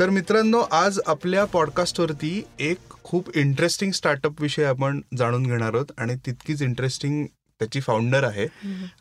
तर 0.00 0.10
मित्रांनो 0.10 0.58
आज 0.72 0.98
आपल्या 1.06 1.44
पॉडकास्टवरती 1.44 2.42
एक 2.58 2.78
खूप 3.04 3.36
इंटरेस्टिंग 3.36 3.90
स्टार्टअप 3.92 4.40
विषयी 4.40 4.64
आपण 4.64 5.00
जाणून 5.18 5.42
घेणार 5.42 5.74
आहोत 5.74 5.86
आणि 5.98 6.14
तितकीच 6.26 6.62
इंटरेस्टिंग 6.62 7.26
त्याची 7.26 7.80
फाउंडर 7.80 8.24
आहे. 8.24 8.46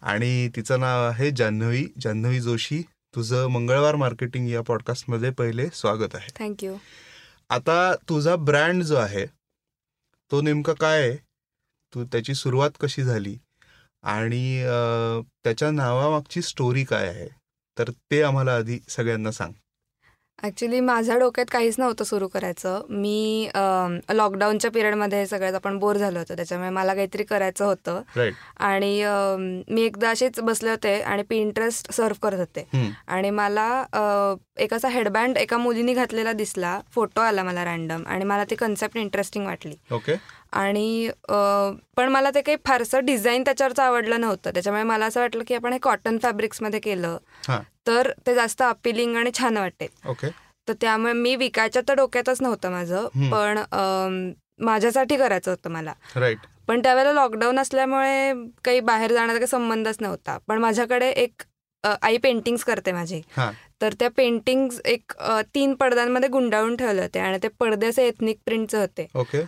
आणि 0.01 0.49
तिचं 0.55 0.79
नाव 0.79 1.07
आहे 1.09 1.29
जान्हवी. 1.31 1.85
जान्हवी 2.01 2.39
जोशी 2.39 2.81
तुझं 3.15 3.47
मंगळवार 3.47 3.95
मार्केटिंग 3.95 4.49
या 4.49 4.61
पॉडकास्टमध्ये 4.61 5.29
पहिले 5.29 5.67
स्वागत 5.73 6.15
आहे. 6.15 6.31
थँक्यू 6.39 6.75
आता 7.49 7.95
तुझा 8.09 8.35
ब्रँड 8.35 8.83
जो 8.83 8.95
आहे 8.95 9.25
तो 10.31 10.41
नेमका 10.41 10.73
काय 10.73 11.01
आहे? 11.01 11.15
तू 11.95 12.03
त्याची 12.03 12.33
सुरुवात 12.33 12.71
कशी 12.81 13.03
झाली? 13.03 13.37
आणि 14.03 14.63
त्याच्या 15.43 15.71
नावामागची 15.71 16.41
स्टोरी 16.41 16.83
काय 16.83 17.07
आहे? 17.07 17.29
तर 17.79 17.89
ते 17.89 18.21
आम्हाला 18.21 18.55
आधी 18.55 18.79
सगळ्यांना 18.89 19.31
सांग. 19.31 19.53
ॲक्च्युली 20.43 20.79
माझ्या 20.79 21.17
डोक्यात 21.19 21.45
काहीच 21.51 21.75
नव्हतं 21.79 22.03
सुरू 22.03 22.27
करायचं. 22.27 22.81
मी 22.89 23.49
लॉकडाऊनच्या 24.13 24.71
पिरियडमध्ये 24.71 25.25
सगळ्यात 25.27 25.55
आपण 25.55 25.77
बोर 25.79 25.97
झालो 25.97 26.19
होतो. 26.19 26.35
त्याच्यामुळे 26.35 26.69
मला 26.69 26.93
काहीतरी 26.93 27.23
करायचं 27.23 27.65
होतं. 27.65 28.01
आणि 28.57 29.03
मी 29.69 29.81
एकदा 29.81 30.09
असेच 30.09 30.39
बसले 30.39 30.69
होते 30.69 30.99
आणि 31.01 31.23
पिंटरेस्ट 31.29 31.91
सर्व 31.93 32.15
करत 32.23 32.39
होते. 32.39 32.67
आणि 33.07 33.29
मला 33.29 33.69
एक 34.57 34.73
असा 34.73 34.89
हेडबँड 34.89 35.37
एका 35.37 35.57
मुलीने 35.57 35.93
घातलेला 35.93 36.33
दिसला. 36.33 36.79
फोटो 36.91 37.21
आला 37.21 37.43
मला 37.43 37.63
रॅन्डम 37.65 38.03
आणि 38.07 38.25
मला 38.25 38.43
ती 38.49 38.55
कन्सेप्ट 38.55 38.97
इंटरेस्टिंग 38.97 39.45
वाटली. 39.45 39.75
ओके 39.91 40.15
आणि 40.53 41.09
पण 41.97 42.07
मला 42.11 42.29
ते 42.35 42.41
काही 42.41 42.57
फारसं 42.65 43.05
डिझाईन 43.05 43.43
त्याच्यावरचं 43.43 43.83
आवडलं 43.83 44.21
नव्हतं. 44.21 44.51
त्याच्यामुळे 44.53 44.83
मला 44.83 45.05
असं 45.05 45.19
वाटलं 45.19 45.43
की 45.47 45.55
आपण 45.55 45.73
हे 45.73 45.79
कॉटन 45.79 46.17
फॅब्रिक्समध्ये 46.23 46.79
केलं. 46.79 47.17
तर 47.87 48.11
ते 48.27 48.35
जास्त 48.35 48.61
अपिलिंग 48.61 49.15
आणि 49.17 49.31
छान 49.39 49.57
वाटेल 49.57 50.07
ओके. 50.09 50.27
तर 50.67 50.73
त्यामुळे 50.81 51.13
मी 51.13 51.35
विकायच्या 51.35 51.81
तर 51.87 51.93
डोक्यातच 51.95 52.41
नव्हतं 52.41 52.71
माझं. 52.71 53.07
पण 53.31 53.59
माझ्यासाठी 54.65 55.17
करायचं 55.17 55.51
होतं 55.51 55.69
मला. 55.71 55.93
राईट. 56.15 56.37
पण 56.67 56.81
त्यावेळेला 56.83 57.13
लॉकडाऊन 57.13 57.59
असल्यामुळे 57.59 58.33
काही 58.65 58.79
बाहेर 58.79 59.11
जाण्याचा 59.13 59.39
काही 59.39 59.47
संबंधच 59.47 59.97
नव्हता. 60.01 60.37
पण 60.47 60.57
माझ्याकडे 60.57 61.09
एक 61.09 61.41
आई 62.01 62.17
पेंटिंग्स 62.17 62.63
करते 62.63 62.91
माझी. 62.91 63.21
तर 63.81 63.93
त्या 63.99 64.09
पेंटिंग्स 64.17 64.79
एक 64.85 65.13
तीन 65.55 65.73
पडद्यांमध्ये 65.75 66.29
गुंडाळून 66.29 66.75
ठेवले 66.75 67.01
होते 67.01 67.19
आणि 67.19 67.37
ते 67.43 67.47
पडदे 67.59 67.87
असे 67.87 68.07
एथनिक 68.07 68.39
प्रिंटचे 68.45 68.77
होते. 68.77 69.05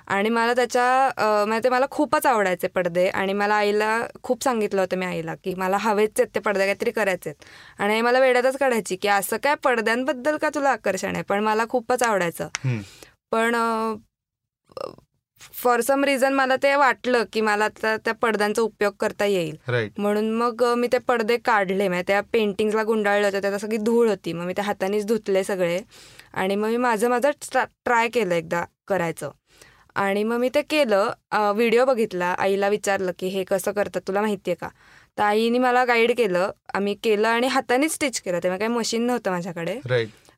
आणि 0.07 0.29
मला 0.29 0.53
त्याच्या 0.53 1.45
म्हणजे 1.45 1.63
ते 1.63 1.69
मला 1.69 1.85
खूपच 1.91 2.25
आवडायचे 2.25 2.67
पडदे 2.67 3.07
आणि 3.09 3.33
मला 3.33 3.55
आईला 3.55 3.89
खूप 4.23 4.43
सांगितलं 4.43 4.81
होतं 4.81 4.97
मी 4.97 5.05
आईला 5.05 5.35
की 5.43 5.53
मला 5.57 5.77
हवेच 5.81 6.19
आहेत 6.19 6.35
ते 6.35 6.39
पडदे 6.39 6.65
काहीतरी 6.65 6.91
करायचे 6.91 7.33
आणि 7.79 7.93
आई 7.93 8.01
मला 8.01 8.19
वेड्यातच 8.19 8.57
काढायची 8.57 8.95
की 8.95 9.07
असं 9.09 9.37
काय 9.43 9.55
पडद्यांबद्दल 9.63 10.37
का 10.37 10.49
तुला 10.55 10.69
आकर्षण 10.71 11.15
आहे? 11.15 11.23
पण 11.23 11.43
मला 11.43 11.65
खूपच 11.69 12.03
आवडायचं. 12.03 12.47
पण 13.31 13.55
फॉर 15.41 15.81
सम 15.81 16.03
रिझन 16.03 16.33
मला 16.33 16.55
ते 16.63 16.75
वाटलं 16.75 17.23
की 17.33 17.41
मला 17.41 17.65
आता 17.65 17.95
त्या 17.97 18.13
पडद्यांचा 18.13 18.61
उपयोग 18.61 18.93
करता 18.99 19.25
येईल. 19.25 19.55
म्हणून 19.97 20.31
मग 20.31 20.63
मी 20.77 20.87
ते 20.93 20.97
पडदे 20.97 21.37
काढले. 21.37 21.87
म्हणजे 21.87 22.03
त्या 22.07 22.21
पेंटिंग्सला 22.33 22.83
गुंडाळलं 22.83 23.27
होतं. 23.27 23.41
त्यात 23.41 23.59
सगळी 23.59 23.77
धूळ 23.77 24.09
होती. 24.09 24.33
मग 24.33 24.45
मी 24.45 24.53
त्या 24.53 24.65
हातानेच 24.65 25.05
धुतले 25.07 25.43
सगळे. 25.43 25.79
आणि 26.33 26.55
मग 26.55 26.69
मी 26.69 26.77
माझं 26.77 27.09
माझं 27.09 27.31
ट्राय 27.85 28.07
केलं 28.07 28.35
एकदा 28.35 28.63
करायचं. 28.87 29.31
आणि 29.95 30.23
मग 30.23 30.37
मी 30.37 30.49
ते 30.55 30.61
केलं. 30.61 31.09
व्हिडिओ 31.55 31.85
बघितला. 31.85 32.35
आईला 32.39 32.69
विचारलं 32.69 33.11
की 33.19 33.27
हे 33.27 33.43
कसं 33.43 33.71
करतात? 33.71 34.01
तुला 34.07 34.21
माहिती 34.21 34.51
आहे 34.51 34.55
का? 34.61 34.69
तर 35.17 35.23
आईने 35.23 35.57
मला 35.59 35.83
गाईड 35.85 36.11
केलं. 36.17 36.51
आम्ही 36.73 36.93
केलं 37.03 37.27
आणि 37.27 37.47
हातानेच 37.47 37.93
स्टिच 37.93 38.21
केलं. 38.21 38.39
तेव्हा 38.43 38.57
काही 38.57 38.71
मशीन 38.71 39.01
नव्हतं 39.05 39.31
माझ्याकडे. 39.31 39.79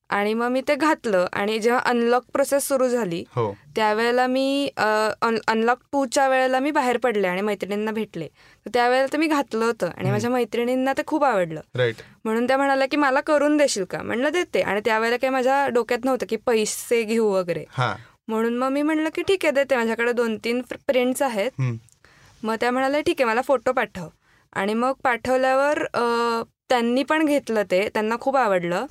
आणि 0.10 0.34
मग 0.34 0.48
मी 0.52 0.62
ते 0.68 0.76
घातलं 0.76 1.26
आणि 1.34 1.58
जेव्हा 1.60 1.80
अनलॉक 1.90 2.24
प्रोसेस 2.34 2.68
सुरू 2.68 2.88
झाली 2.88 3.24
हो. 3.36 3.52
त्यावेळेला 3.76 4.26
मी 4.28 4.70
अनलॉक 4.78 5.80
टूच्या 5.92 6.28
वेळेला 6.30 6.60
मी 6.60 6.72
बाहेर 6.72 6.98
पडले 7.04 7.28
आणि 7.28 7.42
मैत्रिणींना 7.42 7.92
भेटले. 7.92 8.28
तर 8.66 8.70
त्यावेळेला 8.74 9.08
ते 9.14 9.18
मी 9.18 9.28
घातलं 9.28 9.66
होतं 9.66 9.90
आणि 9.98 10.12
माझ्या 10.12 10.30
मैत्रिणींना 10.32 10.94
ते 10.98 11.02
खूप 11.08 11.24
आवडलं. 11.24 11.62
राईट 11.76 12.02
म्हणून 12.26 12.48
त्या 12.48 12.58
म्हणाल्या 12.58 12.88
की 12.88 12.98
मला 12.98 13.22
करून 13.28 13.58
देशील 13.58 13.86
का? 13.90 14.02
म्हणलं 14.04 14.32
देते. 14.32 14.62
आणि 14.62 14.82
त्यावेळेला 14.86 15.18
काही 15.18 15.32
माझ्या 15.34 15.68
डोक्यात 15.74 16.06
नव्हतं 16.06 16.26
की 16.30 16.36
पैसे 16.46 17.02
घेऊ 17.04 17.30
वगैरे. 17.34 17.64
हां. 17.78 17.94
म्हणून 18.28 18.58
मग 18.58 18.70
मी 18.72 18.82
म्हणलं 18.82 19.10
की 19.16 19.22
ठीक 19.28 19.46
आहे 19.46 19.52
देते. 19.54 19.76
माझ्याकडे 19.76 20.12
दोन 20.14 20.38
तीन 20.44 20.62
प्रिंट्स 20.88 21.22
आहेत. 21.22 21.62
मग 22.44 22.56
त्या 22.62 22.72
म्हणाल्या 22.72 23.02
ठीक 23.02 23.22
आहे 23.22 23.30
मला 23.30 23.42
फोटो 23.42 23.72
पाठव. 23.72 24.08
आणि 24.54 24.74
मग 24.74 24.94
पाठवल्यावर 25.04 25.84
त्यांनी 26.70 27.04
पण 27.04 27.26
घेतलं 27.26 27.64
ते. 27.72 27.88
त्यांना 27.94 28.16
खूप 28.22 28.38
आवडलं. 28.38 28.86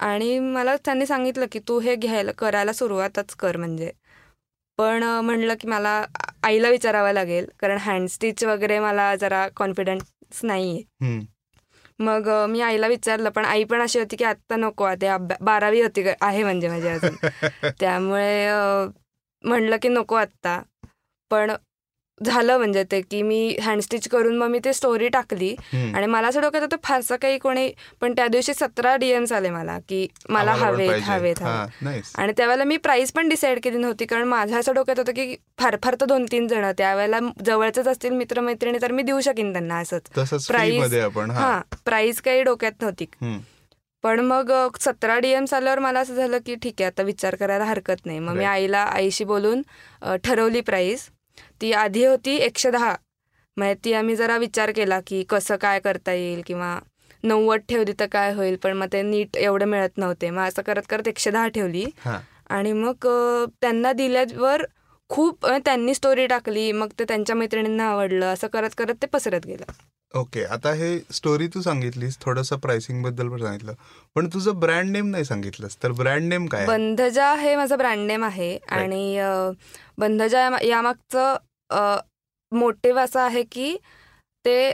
आणि 0.00 0.38
मला 0.38 0.76
त्यांनी 0.76 1.06
सांगितलं 1.06 1.46
की 1.52 1.58
तू 1.58 1.78
हे 1.80 1.94
घ्यायला 1.96 2.32
करायला 2.32 2.72
सुरुवातच 2.72 3.34
कर 3.34 3.56
म्हणजे. 3.56 3.90
पण 4.78 5.02
म्हणलं 5.04 5.54
की 5.60 5.68
मला 5.68 6.04
आईला 6.42 6.68
विचारावं 6.68 7.12
लागेल 7.12 7.46
कारण 7.60 7.78
हँड 7.78 8.08
स्टिच 8.08 8.44
वगैरे 8.44 8.78
मला 8.78 9.14
जरा 9.16 9.48
कॉन्फिडन्स 9.56 10.40
नाही 10.44 10.84
आहे. 11.00 11.20
मग 11.98 12.28
मी 12.48 12.60
आईला 12.60 12.86
विचारलं 12.86 13.30
पण 13.30 13.44
आई 13.44 13.64
पण 13.64 13.80
अशी 13.80 13.98
होती 13.98 14.16
की 14.16 14.24
आत्ता 14.24 14.56
नको 14.56 14.84
आता 14.84 15.16
बारावी 15.40 15.80
होती 15.82 16.04
आहे 16.20 16.42
म्हणजे 16.42 16.68
माझी 16.68 16.88
अजून. 16.88 17.14
त्यामुळे 17.80 18.48
म्हणलं 19.44 19.76
की 19.82 19.88
नको 19.88 20.14
आत्ता. 20.14 20.60
पण 21.30 21.52
झालं 22.24 22.56
म्हणजे 22.58 22.82
ते 22.84 23.00
की 23.00 23.20
मी 23.22 23.56
हँडस्टिच 23.62 24.08
करून 24.08 24.36
मग 24.38 24.48
मी 24.48 24.58
ते 24.64 24.72
स्टोरी 24.72 25.08
टाकली. 25.08 25.54
आणि 25.94 26.06
मला 26.06 26.28
असं 26.28 26.40
डोक्यात 26.40 26.62
होतं 26.62 26.76
फारसं 26.84 27.16
काही 27.22 27.38
कोणी 27.38 27.70
पण 28.00 28.12
त्या 28.12 28.26
दिवशी 28.28 28.54
सतरा 28.54 28.94
डीएम्स 28.96 29.32
आले 29.32 29.50
मला 29.50 29.78
की 29.88 30.06
मला 30.28 30.52
हवेत. 30.54 30.90
हवेत 31.02 31.42
आणि 32.16 32.32
त्यावेळेला 32.36 32.64
मी 32.64 32.76
प्राईस 32.78 33.12
पण 33.12 33.28
डिसाईड 33.28 33.60
केली 33.62 33.78
नव्हती 33.78 34.06
कारण 34.06 34.28
माझ्या 34.28 34.58
असं 34.58 34.74
डोक्यात 34.74 34.98
होतं 34.98 35.12
की 35.12 35.34
फार 35.58 35.76
फार 35.82 35.94
तर 36.00 36.06
दोन 36.06 36.24
तीन 36.32 36.46
जण 36.48 36.70
त्यावेळेला 36.78 37.18
जवळचेच 37.46 37.88
असतील 37.88 38.12
मित्रमैत्रिणी 38.12 38.78
तर 38.82 38.92
मी 38.92 39.02
देऊ 39.02 39.20
शकेन 39.20 39.52
त्यांना 39.52 39.78
असंच 39.78 40.10
आपण 41.00 41.30
हां 41.30 41.60
प्राईस 41.84 42.20
काही 42.22 42.42
डोक्यात 42.42 42.82
नव्हती. 42.82 43.06
पण 44.04 44.20
मग 44.20 44.50
सतरा 44.80 45.18
डीएम्स 45.18 45.52
आल्यावर 45.54 45.78
मला 45.78 46.00
असं 46.00 46.14
झालं 46.14 46.38
की 46.46 46.54
ठीक 46.54 46.80
आहे 46.80 46.86
आता 46.86 47.02
विचार 47.02 47.34
करायला 47.34 47.64
हरकत 47.64 48.06
नाही 48.06 48.18
मग 48.18 48.36
मी. 48.36 48.44
आईला 48.44 48.78
आईशी 48.80 49.24
बोलून 49.24 49.62
ठरवली 50.24 50.60
प्राईस 50.60 51.08
ती 51.60 51.72
आधी 51.72 52.04
होती 52.06 52.36
एकशे 52.36 52.70
दहा. 52.70 52.94
म्हणजे 53.56 53.74
ती 53.84 53.92
आम्ही 53.92 54.16
जरा 54.16 54.36
विचार 54.38 54.70
केला 54.76 55.00
की 55.06 55.22
कसं 55.30 55.56
काय 55.56 55.80
करता 55.80 56.12
येईल 56.12 56.42
किंवा 56.46 56.78
नव्वद 57.24 57.60
ठेवली 57.68 57.92
तर 58.00 58.06
काय 58.12 58.32
होईल 58.34 58.56
पण 58.62 58.72
मग 58.72 58.86
ते 58.92 59.02
नीट 59.02 59.36
एवढं 59.36 59.66
मिळत 59.66 59.98
नव्हते. 59.98 60.30
मग 60.30 60.42
असं 60.42 60.62
करत 60.62 60.82
करत 60.90 61.08
एकशे 61.08 61.30
दहा 61.30 61.48
ठेवली. 61.48 61.84
आणि 62.50 62.72
मग 62.72 63.06
त्यांना 63.60 63.92
दिल्यावर 63.92 64.64
खूप 65.12 65.46
त्यांनी 65.46 65.94
स्टोरी 65.94 66.26
टाकली 66.26 66.70
मग 66.72 66.88
ते 66.98 67.04
त्यांच्या 67.04 67.36
मैत्रिणींना 67.36 67.90
आवडलं 67.90 68.26
असं 68.26 68.46
करत 68.46 68.70
करत 68.78 68.94
ते 69.02 69.06
पसरत 69.06 69.46
गेलं 69.46 69.72
ओके 70.14 70.44
आता 70.44 70.72
हे 70.72 70.98
स्टोरी 71.10 71.46
तू 71.46 71.60
सांगितलीस 71.62 72.18
थोडंसं 72.20 72.56
प्राइसिंगबद्दल 72.56 73.28
पण 73.28 73.42
सांगितलं 73.42 73.72
पण 74.14 74.26
तुझं 74.26 74.58
ब्रँड 74.60 74.90
नेम 74.90 75.06
नाही 75.06 75.24
सांगितलंस 75.24 75.76
तर 75.82 75.92
ब्रँड 75.92 76.22
नेम 76.22 76.46
काय? 76.46 76.66
बंधजा 76.66 77.32
हे 77.34 77.56
माझं 77.56 77.78
ब्रँड 77.78 78.06
नेम 78.06 78.24
आहे 78.24 78.56
आणि 78.68 79.18
बंधजा 79.98 80.48
यामागचं 80.62 81.36
मोटिव्ह 82.52 83.00
असं 83.00 83.20
आहे 83.20 83.42
की 83.42 83.76
ते 84.44 84.72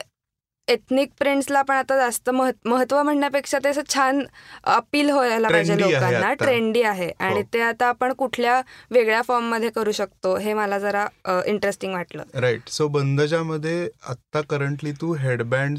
एथनिक 0.68 1.10
प्रिंट्सला 1.18 1.62
पण 1.62 1.74
आता 1.74 1.96
जास्त 1.96 2.30
महत् 2.30 2.66
महत्त्व 2.68 3.02
म्हणण्यापेक्षा 3.02 3.58
ते 3.64 3.68
असं 3.68 3.82
छान 3.94 4.22
अपील 4.64 5.10
व्हायला 5.10 5.48
पाहिजे 5.48 5.78
लोकांना. 5.80 6.18
आता. 6.18 6.32
ट्रेंडी 6.34 6.82
आहे. 6.82 7.10
आणि 7.20 7.34
हो. 7.34 7.42
ते 7.52 7.60
आता 7.60 7.86
आपण 7.88 8.12
कुठल्या 8.12 8.60
वेगळ्या 8.90 9.20
फॉर्ममध्ये 9.22 9.70
करू 9.70 9.92
शकतो 9.92 10.36
हे 10.36 10.54
मला 10.54 10.78
जरा 10.78 11.06
इंटरेस्टिंग 11.46 11.94
वाटलं. 11.94 12.22
राईट 12.40 12.68
सो 12.68 12.88
बंदजामध्ये 12.88 13.88
आता 14.08 14.40
करंटली 14.50 14.92
तू 15.00 15.12
हेडबँड 15.20 15.78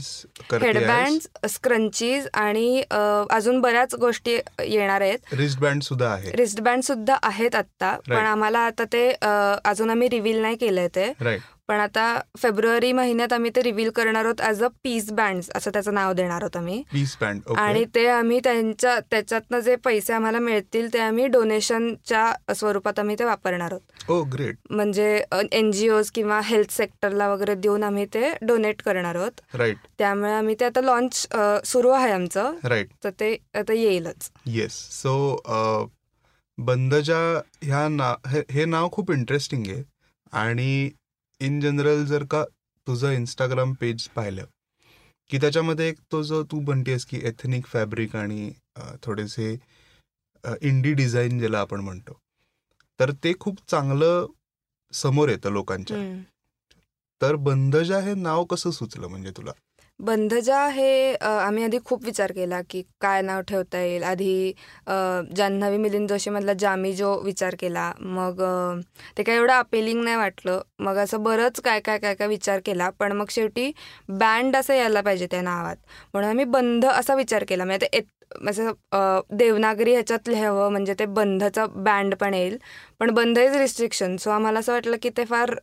हेडबँड 0.53 1.47
स्क्रंचीज 1.49 2.27
आणि 2.33 2.81
अजून 3.31 3.59
बऱ्याच 3.61 3.95
गोष्टी 3.95 4.37
येणार 4.59 5.01
आहेत. 5.01 5.33
रिस्ट 5.33 5.59
बँड 5.59 5.81
सुद्धा 5.83 6.09
आहे 6.09 6.31
रिस्टबँड 6.35 6.83
सुद्धा 6.83 7.17
आहेत 7.23 7.55
आत्ता. 7.55 7.95
पण. 8.09 8.25
आम्हाला 8.25 8.59
आता 8.59 8.83
ते 8.93 9.07
अजून 9.65 9.89
आम्ही 9.89 10.09
रिव्हील 10.09 10.41
नाही 10.41 10.55
केलंय 10.55 10.87
ते. 10.95 11.11
पण 11.69 11.79
आता 11.79 12.03
फेब्रुवारी 12.37 12.91
महिन्यात 12.91 13.33
आम्ही 13.33 13.49
ते 13.55 13.61
रिव्हील 13.63 13.89
करणार 13.95 14.25
आहोत 14.25 14.39
ॲज 14.41 14.63
अ 14.63 14.67
पीस 14.83 15.11
बँड 15.13 15.41
असं 15.55 15.71
त्याचं 15.73 15.93
नाव 15.93 16.13
देणार 16.13 16.41
आहोत 16.41 16.55
आम्ही. 16.57 16.81
पीस 16.91 17.15
बँड 17.21 17.41
आणि 17.57 17.83
ते 17.95 18.05
आम्ही 18.07 18.39
त्यांच्या 18.43 18.99
त्याच्यातनं 19.11 19.59
जे 19.59 19.75
पैसे 19.75 20.13
आम्हाला 20.13 20.39
मिळतील 20.39 20.93
ते 20.93 20.99
आम्ही 20.99 21.27
डोनेशनच्या 21.27 22.53
स्वरूपात 22.55 22.99
आम्ही 22.99 23.15
ते 23.19 23.23
वापरणार 23.23 23.71
आहोत. 23.71 24.23
ग्रेट 24.33 24.55
म्हणजे 24.69 25.23
एन 25.51 25.71
जी 25.71 25.89
ओज 25.89 26.09
किंवा 26.11 26.39
हेल्थ 26.43 26.71
सेक्टरला 26.71 27.27
वगैरे 27.29 27.55
देऊन 27.55 27.83
आम्ही 27.83 28.05
ते 28.13 28.33
डोनेट 28.41 28.81
करणार 28.81 29.15
आहोत. 29.15 29.41
राईट 29.53 29.87
त्यामुळे 29.97 30.31
आम्ही 30.31 30.55
ते 30.59 30.65
आता 30.65 30.81
लॉन्च 30.81 31.27
सुरू 31.65 31.89
आहे 31.89 32.11
आमचं. 32.11 32.55
राईट 32.63 32.89
तर 33.03 33.09
ते 33.19 33.35
आता 33.55 33.73
येईलच. 33.73 34.31
येस 34.45 34.81
सो 35.01 35.15
बंदजा 36.57 37.19
ह्या 37.63 37.87
ना 37.87 38.13
हे 38.51 38.65
नाव 38.65 38.89
खूप 38.91 39.11
इंटरेस्टिंग 39.11 39.67
आहे. 39.67 39.83
आणि 40.33 40.89
इन 41.39 41.59
जनरल 41.59 42.05
जर 42.05 42.23
का 42.23 42.43
तुझं 42.87 43.11
इंस्टाग्राम 43.11 43.73
पेज 43.73 44.07
पाहिलं 44.09 44.45
की 45.29 45.37
त्याच्यामध्ये 45.37 45.89
एक 45.89 45.99
तो 46.11 46.21
जो 46.23 46.43
तू 46.43 46.59
म्हणतेस 46.59 47.05
की 47.05 47.19
एथनिक 47.23 47.65
फॅब्रिक 47.65 48.15
आणि 48.15 48.51
थोडेसे 49.03 49.51
इंडी 50.61 50.93
डिझाईन 50.93 51.39
ज्याला 51.39 51.59
आपण 51.59 51.79
म्हणतो 51.79 52.19
तर 52.99 53.11
ते 53.23 53.33
खूप 53.39 53.57
चांगलं 53.67 54.25
समोर 54.93 55.29
येतं 55.29 55.51
लोकांच्या. 55.51 55.97
तर 57.21 57.35
बंदजा 57.35 57.99
हे 57.99 58.13
नाव 58.13 58.45
कसं 58.45 58.71
सुचलं 58.71 59.07
म्हणजे 59.07 59.31
तुला 59.37 59.51
बंधजा 59.99 60.65
हे 60.73 61.13
आम्ही 61.25 61.63
आधी 61.63 61.77
खूप 61.85 62.03
विचार 62.05 62.31
केला 62.31 62.61
की 62.69 62.81
काय 63.01 63.21
नाव 63.21 63.41
ठेवता 63.47 63.79
येईल. 63.81 64.03
आधी 64.03 64.53
जान्हवी 65.37 65.77
मिलिंद 65.77 66.07
जोशीमधला 66.09 66.53
जामी 66.59 66.93
जो 66.95 67.13
विचार 67.23 67.55
केला 67.59 67.91
मग 67.99 68.41
ते 69.17 69.23
काय 69.23 69.35
एवढं 69.35 69.53
अपेलिंग 69.53 70.03
नाही 70.03 70.15
वाटलं. 70.17 70.61
मग 70.79 70.97
असं 70.97 71.23
बरंच 71.23 71.59
काय 71.65 71.79
काय 71.79 71.97
काय 71.99 72.15
काय 72.15 72.27
विचार 72.27 72.59
केला 72.65 72.89
पण 72.99 73.11
मग 73.17 73.29
शेवटी 73.31 73.71
बँड 74.09 74.55
असं 74.57 74.73
यायला 74.73 75.01
पाहिजे 75.01 75.27
त्या 75.31 75.41
नावात. 75.41 75.75
म्हणून 76.13 76.29
आम्ही 76.29 76.45
बंध 76.45 76.85
असा 76.85 77.15
विचार 77.15 77.43
केला. 77.49 77.65
म्हणजे 77.65 77.87
ते 77.93 78.01
असं 78.49 78.71
देवनागरी 79.37 79.91
ह्याच्यात 79.93 80.27
लिहावं 80.29 80.71
म्हणजे 80.71 80.93
ते 80.99 81.05
बंधचं 81.05 81.83
बँड 81.83 82.15
पण 82.19 82.33
येईल. 82.33 82.57
पण 82.99 83.11
बंध 83.13 83.37
इज 83.39 83.55
रिस्ट्रिक्शन 83.55 84.15
सो 84.17 84.29
आम्हाला 84.31 84.59
असं 84.59 84.73
वाटलं 84.73 84.97
की 85.01 85.09
ते 85.17 85.25
फार 85.25 85.53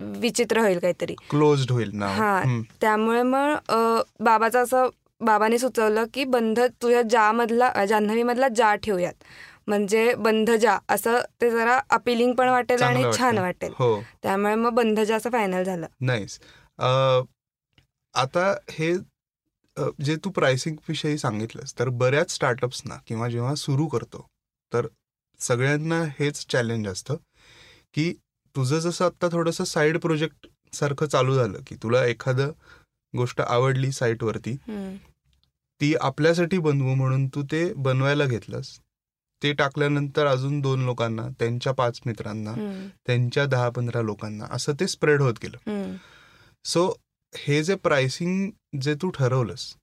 विचित्र 0.00 0.60
होईल 0.60 0.78
काहीतरी. 0.78 1.14
क्लोज्ड 1.30 1.70
होईल 1.72 2.02
हा. 2.02 2.42
त्यामुळे 2.80 3.22
मग 3.22 3.72
बाबाचं 4.20 4.62
असं 4.62 4.88
बाबाने 5.20 5.58
सुचवलं 5.58 6.04
की 6.14 6.24
बंध 6.24 6.60
तुझ्या 6.82 7.02
जामधला 7.10 7.66
अ, 7.66 7.84
जान्हवीमधला 7.84 8.48
जा 8.56 8.74
ठेवूयात. 8.74 9.14
म्हणजे 9.66 10.14
बंध 10.14 10.50
जा 10.50 10.76
असं 10.88 11.18
ते 11.40 11.50
जरा 11.50 11.78
अपिलिंग 11.90 12.32
पण 12.34 12.48
वाटेल 12.48 12.82
आणि 12.82 13.02
छान. 13.18 13.38
वाटेल. 13.38 13.72
हो. 13.78 14.00
त्यामुळे 14.22 14.54
मग 14.54 14.70
बंध 14.70 15.00
जा 15.00 15.16
असं 15.16 15.30
फायनल 15.30 15.62
झालं. 15.62 15.86
नाईस 16.00 16.38
आता 18.14 18.52
हे 18.70 18.92
जे 20.04 20.16
तू 20.16 20.30
प्राइसिंग 20.30 20.76
विषयी 20.88 21.18
सांगितलंस 21.18 21.78
तर 21.78 21.88
बऱ्याच 21.88 22.30
स्टार्टअप्सना 22.30 22.94
किंवा 23.06 23.28
जेव्हा 23.28 23.54
सुरू 23.54 23.86
करतो 23.86 24.26
तर 24.72 24.86
सगळ्यांना 25.40 26.02
हेच 26.18 26.44
चॅलेंज 26.48 26.88
असतं 26.88 27.16
की 27.94 28.12
तुझं 28.56 28.78
जसं 28.78 29.04
आत्ता 29.04 29.28
थोडंसं 29.32 29.64
साईड 29.64 29.98
प्रोजेक्ट 29.98 30.46
सारखं 30.72 31.06
चालू 31.06 31.34
झालं 31.34 31.58
की 31.66 31.74
तुला 31.74 32.04
एखादं 32.06 32.50
गोष्ट 33.14 33.40
आवडली 33.40 33.90
साईटवरती. 33.92 34.54
ती 35.80 35.94
आपल्यासाठी 36.00 36.58
बनवू 36.58 36.94
म्हणून 36.94 37.26
तू 37.26 37.42
ते 37.42 37.72
बनवायला 37.76 38.24
घेतलंस 38.26 38.78
ते 39.42 39.52
टाकल्यानंतर 39.52 40.26
अजून 40.26 40.60
दोन 40.60 40.84
लोकांना 40.84 41.28
त्यांच्या 41.38 41.72
पाच 41.72 42.00
मित्रांना. 42.06 42.54
त्यांच्या 43.06 43.46
दहा 43.46 43.68
पंधरा 43.70 44.02
लोकांना 44.02 44.46
असं 44.50 44.72
ते 44.80 44.86
स्प्रेड 44.86 45.22
होत 45.22 45.34
गेलं. 45.42 45.96
सो 46.64 46.92
हे 47.34 47.62
जे 47.64 47.74
प्राइसिंग 47.74 48.50
जे 48.82 48.94
तू 48.94 49.10
ठरवलंस 49.10 49.74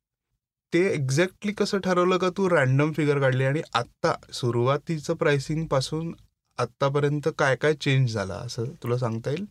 ते 0.74 0.80
एक्झॅक्टली 0.94 1.52
कसं 1.52 1.80
ठरवलं 1.80 2.18
का 2.18 2.30
तू 2.30 2.50
रॅन्डम 2.50 2.92
फिगर 2.94 3.20
काढली 3.20 3.44
आणि 3.44 3.62
आत्ता 3.74 4.14
सुरुवातीचं 4.34 5.14
प्राइसिंगपासून 5.14 6.12
आत्तापर्यंत 6.60 7.28
काय 7.40 7.56
काय 7.62 7.74
चेंज 7.82 8.14
झाला? 8.14 8.34
असं 8.46 8.66
तुला 8.84 8.98
सांगता 8.98 9.32
येईल? 9.32 9.46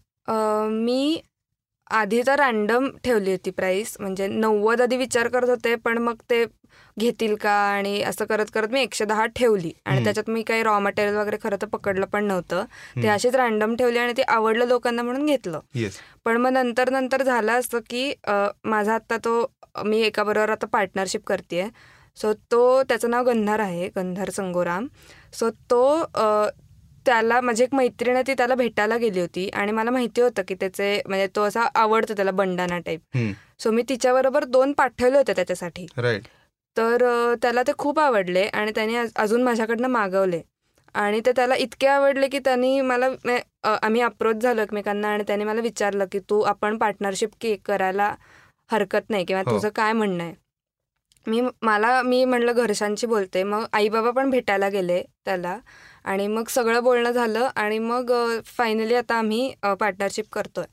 मी 0.84 1.20
आधी 1.90 2.20
तर 2.26 2.38
रॅन्डम 2.38 2.88
ठेवली 3.04 3.30
होती 3.30 3.50
प्राईस 3.56 3.96
म्हणजे 4.00 4.26
नव्वद 4.28 4.80
आधी 4.82 4.96
विचार 4.96 5.28
करत 5.28 5.48
होते 5.48 5.74
पण 5.84 5.98
मग 5.98 6.14
ते 6.30 6.44
घेतील 6.96 7.34
का? 7.40 7.50
आणि 7.50 8.00
असं 8.02 8.24
करत 8.24 8.46
करत 8.54 8.68
मी 8.72 8.80
एकशे 8.80 9.04
दहा 9.04 9.26
ठेवली. 9.36 9.70
आणि. 9.86 10.02
त्याच्यात 10.04 10.30
मी 10.30 10.42
काही 10.42 10.62
रॉ 10.62 10.78
मटेरियल 10.80 11.16
वगैरे 11.16 11.36
खरं 11.42 11.56
तर 11.62 11.66
पकडलं 11.72 12.06
पण 12.12 12.24
नव्हतं. 12.24 12.64
ते. 12.96 13.06
अशीच 13.08 13.34
रॅन्डम 13.34 13.74
ठेवली 13.76 13.98
आणि 13.98 14.12
ते 14.16 14.22
आवडलं 14.22 14.66
लोकांना 14.68 15.02
म्हणून 15.02 15.26
घेतलं. 15.26 15.60
पण 16.24 16.36
मग 16.36 16.50
नंतर 16.52 16.90
नंतर 16.90 17.22
झालं 17.22 17.52
असतं 17.58 17.80
की 17.90 18.12
माझा 18.64 18.94
आत्ता 18.94 19.16
तो 19.24 19.44
मी 19.84 20.00
एका 20.02 20.24
बरोबर 20.24 20.50
आता 20.50 20.66
पार्टनरशिप 20.72 21.24
करते 21.26 21.68
सो 22.16 22.32
तो 22.52 22.82
त्याचं 22.82 23.10
नाव 23.10 23.24
गंधार 23.24 23.60
आहे 23.60 23.88
गंधार 23.96 24.30
संगोराम. 24.30 24.86
सो 25.34 25.50
तो 25.70 25.82
त्याला 27.06 27.40
माझी 27.40 27.62
एक 27.64 27.74
मैत्रीण 27.74 28.20
ती 28.26 28.34
त्याला 28.34 28.54
भेटायला 28.54 28.96
गेली 28.96 29.20
होती 29.20 29.48
आणि 29.54 29.72
मला 29.72 29.90
माहिती 29.90 30.20
होतं 30.20 30.42
की 30.48 30.54
त्याचे 30.54 31.00
म्हणजे 31.06 31.26
तो 31.36 31.42
असा 31.42 31.66
आवडतो 31.74 32.14
त्याला 32.16 32.30
बंडाना 32.30 32.78
टाईप 32.78 33.16
सो 33.62 33.70
मी 33.70 33.82
तिच्याबरोबर 33.88 34.44
दोन 34.46 34.72
पाठवले 34.72 35.16
होते 35.16 35.32
त्याच्यासाठी. 35.36 35.86
तर 36.76 37.02
त्याला 37.42 37.62
ते 37.62 37.72
खूप 37.78 37.98
आवडले 38.00 38.42
आणि 38.44 38.72
त्याने 38.74 39.04
अजून 39.16 39.42
माझ्याकडनं 39.42 39.88
मागवले. 39.88 40.40
आणि 40.94 41.20
ते 41.26 41.32
त्याला 41.36 41.54
इतके 41.54 41.86
आवडले 41.86 42.28
की 42.28 42.38
त्यांनी 42.38 42.80
मला 42.80 43.08
आम्ही 43.82 44.00
अप्रोच 44.00 44.36
झालो 44.36 44.62
एकमेकांना 44.62 45.08
आणि 45.08 45.24
त्याने 45.26 45.44
मला 45.44 45.60
विचारलं 45.60 46.04
की 46.12 46.18
तू 46.30 46.40
आपण 46.42 46.76
पार्टनरशिप 46.78 47.30
के 47.40 47.54
करायला 47.64 48.14
हरकत 48.70 49.10
नाही 49.10 49.24
किंवा 49.24 49.42
हो. 49.46 49.50
तुझं 49.50 49.68
काय 49.74 49.92
म्हणणं 49.92 50.22
आहे? 50.24 50.34
मी 51.26 51.40
मला 51.62 52.00
मी 52.02 52.24
म्हणलं 52.24 52.52
घरच्यांशी 52.52 53.06
बोलते. 53.06 53.42
मग 53.42 53.64
आई 53.72 53.88
बाबा 53.88 54.10
पण 54.10 54.30
भेटायला 54.30 54.68
गेले 54.68 55.02
त्याला. 55.24 55.56
आणि 56.06 56.26
मग 56.26 56.48
सगळं 56.48 56.82
बोलणं 56.82 57.10
झालं 57.10 57.48
आणि 57.56 57.78
मग 57.78 58.12
फायनली 58.46 58.94
आता 58.94 59.14
आम्ही 59.18 59.52
पार्टनरशिप 59.80 60.24
करतोय. 60.32 60.64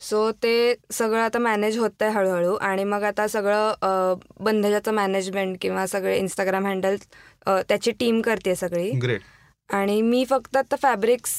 सो 0.00 0.30
ते 0.42 0.74
सगळं 0.92 1.20
आता 1.20 1.38
मॅनेज 1.38 1.78
होत 1.78 2.02
आहे 2.02 2.10
हळूहळू 2.12 2.54
आणि 2.56 2.84
मग 2.84 3.02
आता 3.04 3.26
सगळं 3.28 4.14
बंधजाचं 4.44 4.94
मॅनेजमेंट 4.94 5.56
किंवा 5.60 5.86
सगळे 5.86 6.16
इंस्टाग्राम 6.18 6.66
हँडल 6.66 6.96
त्याची 7.46 7.90
टीम 8.00 8.20
करते 8.20 8.54
सगळी. 8.54 8.90
ग्रेट 9.02 9.20
आणि 9.70 10.00
मी 10.02 10.24
फक्त 10.30 10.56
आता 10.56 10.76
फॅब्रिक्स 10.82 11.32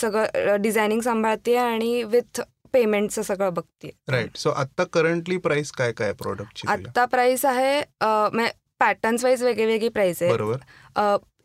सगळं 0.00 0.56
डिझायनिंग 0.62 1.00
सांभाळते 1.00 1.56
आणि 1.56 2.02
विथ 2.02 2.40
पेमेंटचं 2.72 3.22
सगळं 3.22 3.52
बघते 3.54 3.90
राईट 4.10 4.36
सो 4.36 4.50
आत्ता 4.50 4.84
करंटली 4.92 5.36
प्राइस 5.38 5.70
काय 5.72 5.92
काय 5.92 6.12
प्रोडक्टची 6.22 6.68
आत्ता 6.68 7.04
प्राइस 7.04 7.44
आहे 7.44 7.80
पॅटर्न्स 8.80 9.24
वाईज 9.24 9.42
वेगळी 9.44 9.66
वेगळी 9.66 9.88
प्राइस 9.88 10.22
आहे 10.22 10.32
बरोबर. 10.32 10.56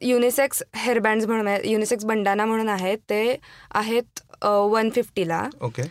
युनिसेक्स 0.01 0.63
हेअरबँड्स 0.75 1.25
म्हणून 1.25 1.48
आहे 1.48 1.70
युनिसेक्स 1.72 2.06
बंडाना 2.06 2.46
म्हणून 2.46 2.70
आहेत 2.70 2.98
ते 3.10 3.36
आहेत 3.72 4.20
वन 4.44 4.89
फिफ्टीला 4.96 5.44
ओके 5.62 5.84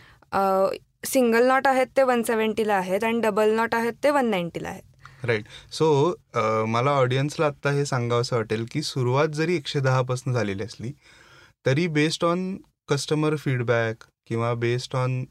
सिंगल 1.07 1.47
नॉट 1.47 1.67
आहेत 1.67 1.87
ते 1.97 2.03
वन 2.03 2.21
सेवन्टीला 2.23 2.75
आहेत 2.75 3.03
आणि 3.03 3.19
डबल 3.21 3.51
नॉट 3.55 3.75
आहेत 3.75 3.93
ते 4.03 4.09
वन 4.09 4.29
नाईन्टीला 4.29 4.69
आहेत. 4.69 4.81
राईट 5.25 5.45
सो 5.71 6.13
मला 6.67 6.91
ऑडियन्सला 6.91 7.45
आत्ता 7.45 7.71
हे 7.71 7.85
सांगावं 7.85 8.21
असं 8.21 8.35
वाटेल 8.35 8.65
की 8.71 8.81
सुरुवात 8.81 9.27
जरी 9.27 9.55
एकशे 9.55 9.79
दहापासून 9.79 10.33
झालेली 10.33 10.63
असली 10.63 10.91
तरी 11.65 11.87
बेस्ड 11.87 12.25
ऑन 12.25 12.55
कस्टमर 12.89 13.35
फीडबॅक 13.35 14.03
किंवा 14.27 14.53
बेस्ड 14.53 14.95
ऑन 14.95 15.23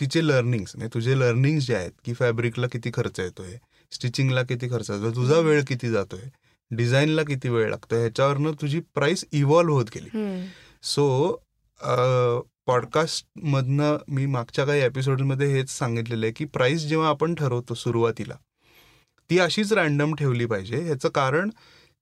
तिचे 0.00 0.26
लर्निंग्स 0.26 0.76
म्हणजे 0.76 0.94
तुझे 0.94 1.18
लर्निंग्स 1.18 1.66
जे 1.66 1.74
आहेत 1.74 1.90
की 2.04 2.14
फॅब्रिकला 2.14 2.66
किती 2.72 2.90
खर्च 2.94 3.20
येतोय 3.20 3.56
स्टिचिंगला 3.92 4.42
किती 4.42 4.68
खर्च 4.70 4.90
येतोय 4.90 5.10
तुझा 5.10 5.38
वेळ 5.38 5.62
किती 5.68 5.90
जातोय 5.90 6.28
डिझाईनला 6.70 7.22
किती 7.22 7.48
वेळ 7.48 7.68
लागतोय 7.70 7.98
ह्याच्यावरनं 8.00 8.52
तुझी 8.60 8.80
प्राइस 8.94 9.24
इव्हॉल्व्ह 9.32 9.76
होत 9.76 9.86
गेली. 9.94 10.46
सो 10.82 11.32
पॉडकास्टमधनं 12.66 13.96
मी 14.08 14.26
मागच्या 14.26 14.64
काही 14.64 14.80
एपिसोडमध्ये 14.82 15.46
हेच 15.48 15.70
सांगितलेलं 15.70 16.26
आहे 16.26 16.32
की 16.32 16.44
प्राईस 16.44 16.86
जेव्हा 16.86 17.08
आपण 17.08 17.34
ठरवतो 17.34 17.74
सुरुवातीला 17.74 18.34
ती 19.30 19.38
अशीच 19.38 19.72
रॅन्डम 19.72 20.14
ठेवली 20.14 20.46
पाहिजे 20.46 20.76
ह्याचं 20.76 21.08
कारण 21.08 21.50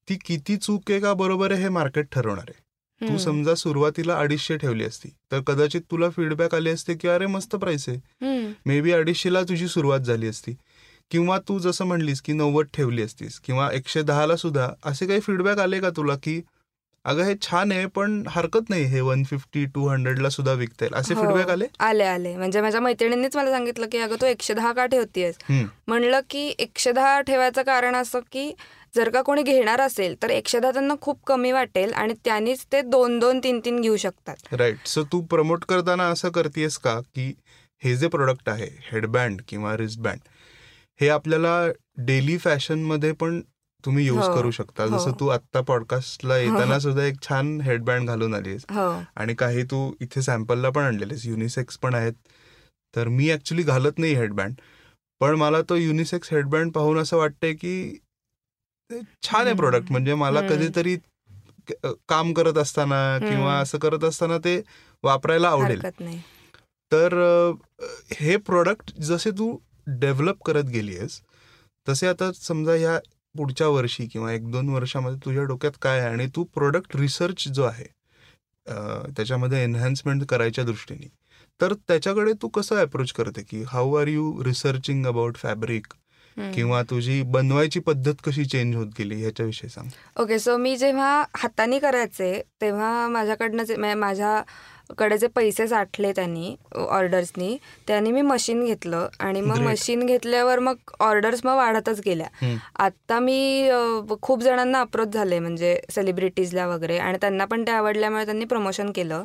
ती 0.09 0.16
किती 0.25 0.56
चूक 0.56 0.90
आहे 0.90 1.00
का 1.00 1.12
बरोबर 1.14 1.52
आहे 1.52 1.62
हे 1.62 1.68
मार्केट 1.68 2.06
ठरवणार 2.12 2.50
आहे 2.50 2.62
तू. 3.00 3.16
समजा 3.18 3.54
सुरुवातीला 3.54 4.16
अडीचशे 4.18 4.56
ठेवली 4.56 4.85
असती 4.85 5.09
तर 5.33 5.40
कदाचित 5.47 5.80
तुला 5.90 6.09
फीडबॅक 6.11 6.54
आले 6.54 6.71
असते 6.71 6.94
की 6.94 7.09
अरे 7.09 7.26
मस्त 7.26 7.56
प्राईस 7.56 7.88
आहे. 7.88 8.52
मे 8.66 8.80
बी 8.80 8.92
अडीचशेला 8.92 9.42
तुझी 9.42 9.68
सुरुवात 9.68 10.00
झाली 10.00 10.28
असती 10.28 10.54
किंवा 11.14 11.38
तू 11.38 11.59
जसं 11.59 11.85
म्हणलीस 11.85 12.21
की 12.21 12.33
नव्वद 12.33 12.66
ठेवली 12.75 13.02
असतीस 13.02 13.38
किंवा 13.40 13.68
एकशे 13.73 14.02
दहाला 14.02 14.37
सुद्धा 14.37 14.68
असे 14.85 15.06
काही 15.06 15.21
फीडबॅक 15.21 15.59
आले 15.59 15.78
का 15.80 15.90
तुला 15.90 16.14
की 16.23 16.40
अगं 17.04 17.23
हे 17.23 17.35
छान 17.42 17.73
आहे 17.73 17.87
पण 17.87 18.23
हरकत 18.28 18.71
नाही 18.71 18.85
हे 18.85 19.00
वन 19.00 19.23
फिफ्टी 19.25 19.64
टू 19.64 19.87
हंड्रेडला 19.88 20.28
सुद्धा 20.28 20.52
विकता 20.52 20.85
येईल. 20.85 20.94
असे 20.94 21.14
हो. 21.14 21.21
फीडबॅक 21.21 21.50
आले? 21.50 21.66
आले 21.80 22.04
आले. 22.04 22.37
म्हणजे 22.37 22.61
माझ्या 22.61 22.80
मैत्रिणींनीच 22.80 23.37
मला 23.37 23.50
सांगितलं 23.50 23.87
की 23.92 23.99
अगं 23.99 24.16
तू 24.21 24.26
एकशे 24.26 24.54
दहा 24.54 24.73
का 24.73 24.87
ठेवतीयस. 24.87 25.35
म्हणलं 25.88 26.21
की 26.30 26.47
एकशे 26.59 26.92
दहा 26.92 27.21
ठेवायचं 27.21 27.62
कारण 27.62 27.97
असं 27.97 28.21
की 28.33 28.50
जर 28.94 29.09
का 29.09 29.23
कोणी 29.23 29.42
घेणार 29.42 29.80
असेल 29.80 30.14
तर 30.23 30.30
एकशे 30.30 30.61
दहा 30.61 30.71
त्यांना 30.71 30.94
खूप 31.00 31.25
कमी 31.26 31.52
वाटेल 31.52 31.92
आणि 31.92 32.14
त्यांनीच 32.25 32.64
ते 32.73 32.80
दोन 32.83 33.18
दोन 33.18 33.38
तीन 33.38 33.61
तीन 33.64 33.80
घेऊ 33.80 33.97
शकतात. 33.97 34.37
राईट 34.52 34.87
सो 34.87 35.04
तू 35.04 35.21
प्रमोट 35.21 35.64
करताना 35.64 36.09
असं 36.09 36.30
करतेस 36.30 36.78
का 36.78 37.00
की 37.14 37.33
हे 37.83 37.97
जे 37.97 38.09
प्रोडक्ट 38.09 38.49
आहे 38.49 38.68
हेडबँड 38.92 39.40
किंवा 39.49 39.76
रिस्टबँड 39.76 40.18
हे 41.01 41.09
आपल्याला 41.09 41.57
डेली 42.07 42.37
फॅशनमध्ये 42.39 43.13
पण 43.13 43.41
तुम्ही 43.85 44.07
यूज 44.07 44.19
हो, 44.19 44.35
करू 44.35 44.51
शकता. 44.51 44.87
जसं 44.87 45.11
हो. 45.11 45.17
तू 45.21 45.29
आत्ता 45.29 45.61
पॉडकास्टला 45.61 46.37
येताना 46.39 46.79
सुद्धा 46.79 47.05
एक 47.05 47.21
छान 47.23 47.61
हेडबँड 47.61 48.09
घालून 48.09 48.35
आलीस 48.35 48.65
हो. 48.71 48.89
आणि 49.17 49.35
काही 49.35 49.63
तू 49.71 49.91
इथे 50.01 50.23
सॅम्पलला 50.23 50.71
पण 50.71 50.83
आणलेलेस. 50.83 51.27
युनिसेक्स 51.27 51.79
पण 51.79 51.95
आहेत. 51.95 52.13
तर 52.95 53.09
मी 53.09 53.31
ऍक्च्युली 53.33 53.63
घालत 53.63 53.99
नाही 53.99 54.15
हेडबँड. 54.15 54.55
पण 55.21 55.35
मला 55.35 55.61
तो 55.63 55.77
युनिसेक्स 55.77 56.33
हेडबँड 56.33 56.73
पाहून 56.73 56.99
असं 56.99 57.17
वाटतंय 57.17 57.53
की 57.55 57.75
छान 58.91 59.47
आहे. 59.47 59.55
प्रोडक्ट 59.55 59.91
म्हणजे 59.91 60.15
मला. 60.15 60.41
कधीतरी 60.49 60.97
काम 62.09 62.33
करत 62.33 62.59
असताना 62.59 63.19
किंवा. 63.19 63.59
असं 63.59 63.79
करत 63.79 64.05
असताना 64.05 64.39
ते 64.39 64.61
वापरायला 65.05 65.49
आवडेल. 65.49 65.83
तर 66.93 67.15
हे 68.13 68.37
प्रोडक्ट 68.37 68.95
जसे 69.01 69.31
तू 69.31 69.57
डेव्हलप 69.87 70.43
करत 70.47 70.64
गेली 70.64 70.99
आहेस 70.99 71.21
तसे 71.88 72.07
आता 72.09 72.33
समजा 72.33 72.73
ह्या 72.73 72.99
पुढच्या 73.37 73.69
वर्षी 73.69 74.07
किंवा 74.07 74.33
एक 74.33 74.50
दोन 74.50 74.69
वर्षामध्ये 74.69 75.19
तुझ्या 75.25 75.43
डोक्यात 75.43 75.73
काय 75.83 76.00
आहे 76.00 76.09
आणि 76.09 76.26
तू 76.37 76.45
प्रोडक्ट 76.45 76.97
रिसर्च 76.97 77.49
जो 77.49 77.62
आहे 77.62 77.85
त्याच्यामध्ये 79.17 79.62
एन्हान्समेंट 79.64 80.25
करायच्या 80.25 80.64
दृष्टीने 80.64 81.09
तर 81.61 81.75
त्याच्याकडे 81.75 82.33
तू 82.43 82.49
कसं 82.49 82.76
अप्रोच 82.76 83.12
करते 83.12 83.43
की 83.43 83.62
how 83.67 83.95
are 83.95 84.07
you 84.07 84.45
researching 84.45 85.07
about 85.07 85.37
fabric. 85.37 85.87
किंवा 86.37 86.83
तुझी 86.83 87.23
बनवायची 87.23 87.81
पद्धत 87.81 88.14
कशी 88.25 88.45
चेंज 88.45 88.76
होत 88.76 88.87
गेली 88.99 89.14
ह्याच्याविषयी 89.14 89.71
सांग 89.71 90.21
ओके 90.23 90.38
सो 90.38 90.57
मी 90.57 90.76
जेव्हा 90.76 91.25
हाताने 91.35 91.79
करायचे 91.79 92.43
तेव्हा 92.61 93.09
माझ्याकडनं 93.09 93.62
जे 93.64 93.76
माझ्याकडे 94.91 95.17
जे 95.19 95.26
पैसे 95.26 95.67
साठले 95.69 96.12
त्यांनी 96.12 96.55
ऑर्डर्सनी 96.76 97.57
त्यांनी 97.88 98.11
मी 98.12 98.23
मशीन 98.23 98.64
घेतलं. 98.64 99.07
आणि 99.21 99.41
मग. 99.41 99.59
मशीन 99.64 100.05
घेतल्यावर 100.07 100.59
मग 100.59 100.91
ऑर्डर्स 101.00 101.41
मग 101.45 101.57
वाढतच 101.57 102.00
गेल्या. 102.07 102.26
आत्ता 102.85 103.19
मी 103.21 103.71
खूप 104.23 104.43
जणांना 104.43 104.81
अप्रोच 104.81 105.09
झाले 105.09 105.38
म्हणजे 105.38 105.76
सेलिब्रिटीजला 105.91 106.67
वगैरे. 106.67 106.99
आणि 106.99 107.19
त्यांना 107.21 107.45
पण 107.45 107.62
ते 107.67 107.71
आवडल्यामुळे 107.73 108.25
त्यांनी 108.25 108.45
प्रमोशन 108.45 108.91
केलं. 108.95 109.23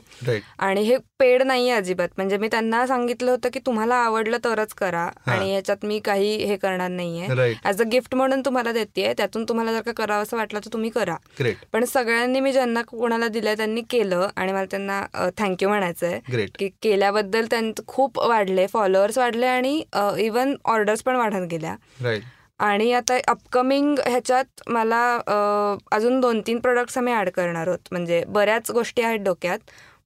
आणि 0.60 0.82
हे 0.84 0.98
पेड 1.20 1.44
नाही 1.44 1.70
अजिबात. 1.70 2.10
म्हणजे 2.18 2.38
मी 2.38 2.48
त्यांना 2.48 2.86
सांगितलं 2.88 3.32
होतं 3.32 3.50
की 3.54 3.60
तुम्हाला 3.66 3.96
आवडलं 3.96 4.38
तरच 4.44 4.74
करा. 4.74 5.08
आणि 5.28 5.51
ह्याच्यात 5.51 5.86
मी 5.86 6.00
काही 6.00 6.36
हे 6.46 6.56
करणार 6.58 6.89
नाहीये. 6.89 7.28
ॲज 7.63 7.82
अ 7.82 7.86
गिफ्ट 7.92 8.16
म्हणून 8.16 8.42
तुम्हाला 8.46 8.72
देते 8.72 9.13
त्यातून 9.18 9.44
तुम्हाला 9.50 9.74
जर 9.74 9.82
का 9.82 9.92
करावं 9.92 10.24
असं 10.24 10.38
वाटलं 10.38 10.60
तर 10.60 10.74
तुम्ही 10.74 10.89
करा. 10.89 11.16
पण 11.74 11.86
सगळ्यांनी 11.86 12.39
मी 12.39 12.51
ज्यांना 12.54 12.82
कोणाला 12.82 13.28
दिलंय 13.28 13.56
त्यांनी 13.56 13.82
केलं. 13.89 14.28
आणि 14.36 14.51
मला 14.51 14.66
त्यांना 14.66 15.01
थँक्यू 15.50 15.70
म्हणायचं 15.70 16.08
आहे 16.08 16.46
की 16.60 16.70
केल्याबद्दल 16.84 17.46
त्यांचं 17.50 17.84
खूप 17.88 18.20
वाढले 18.20 18.65
फॉलोअर्स 18.74 19.18
वाढले 19.18 19.46
आणि 19.48 19.82
इवन 20.25 20.56
ऑर्डर्स 20.65 21.03
पण 21.03 21.15
वाढत 21.15 21.48
गेल्या. 21.51 21.75
आणि 22.60 22.91
आता 22.94 23.18
अपकमिंग 23.27 23.98
ह्याच्यात 24.08 24.62
मला 24.70 25.01
अजून 25.91 26.20
दोन 26.20 26.41
तीन 26.48 26.60
प्रोडक्ट्स 26.60 26.98
आम्ही 26.98 27.13
ॲड 27.13 27.29
करणार 27.36 27.68
आहोत. 27.68 27.88
म्हणजे 27.91 28.24
बऱ्याच 28.27 28.72
गोष्टी 28.72 29.01
आहेत 29.01 29.20
डोक्यात 29.25 29.60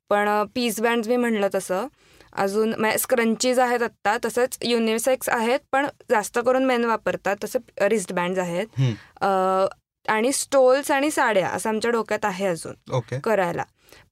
पण 0.09 0.29
पीस 0.55 0.79
बँड्स 0.81 1.07
मी 1.07 1.15
म्हणलं 1.17 1.47
तसं. 1.55 1.87
अजून 2.35 2.73
स्क्रंचीज 2.99 3.59
आहेत 3.59 3.81
आत्ता 3.83 4.15
तसंच 4.25 4.57
युनिसेक्स 4.61 5.29
आहेत 5.29 5.59
पण 5.71 5.85
जास्त 6.09 6.39
करून 6.45 6.65
मेन 6.65 6.85
वापरतात 6.85 7.35
तसं 7.43 7.59
रिस्ट 7.81 8.13
बँड्स 8.13 8.39
आहेत. 8.39 8.81
आणि 10.05 10.31
स्टोल्स 10.33 10.89
आणि 10.91 11.11
साड्या 11.11 11.47
असं 11.47 11.69
आमच्या 11.69 11.91
डोक्यात 11.91 12.25
आहे 12.25 12.45
अजून 12.45 12.93
ओके 12.95 13.19
करायला. 13.23 13.63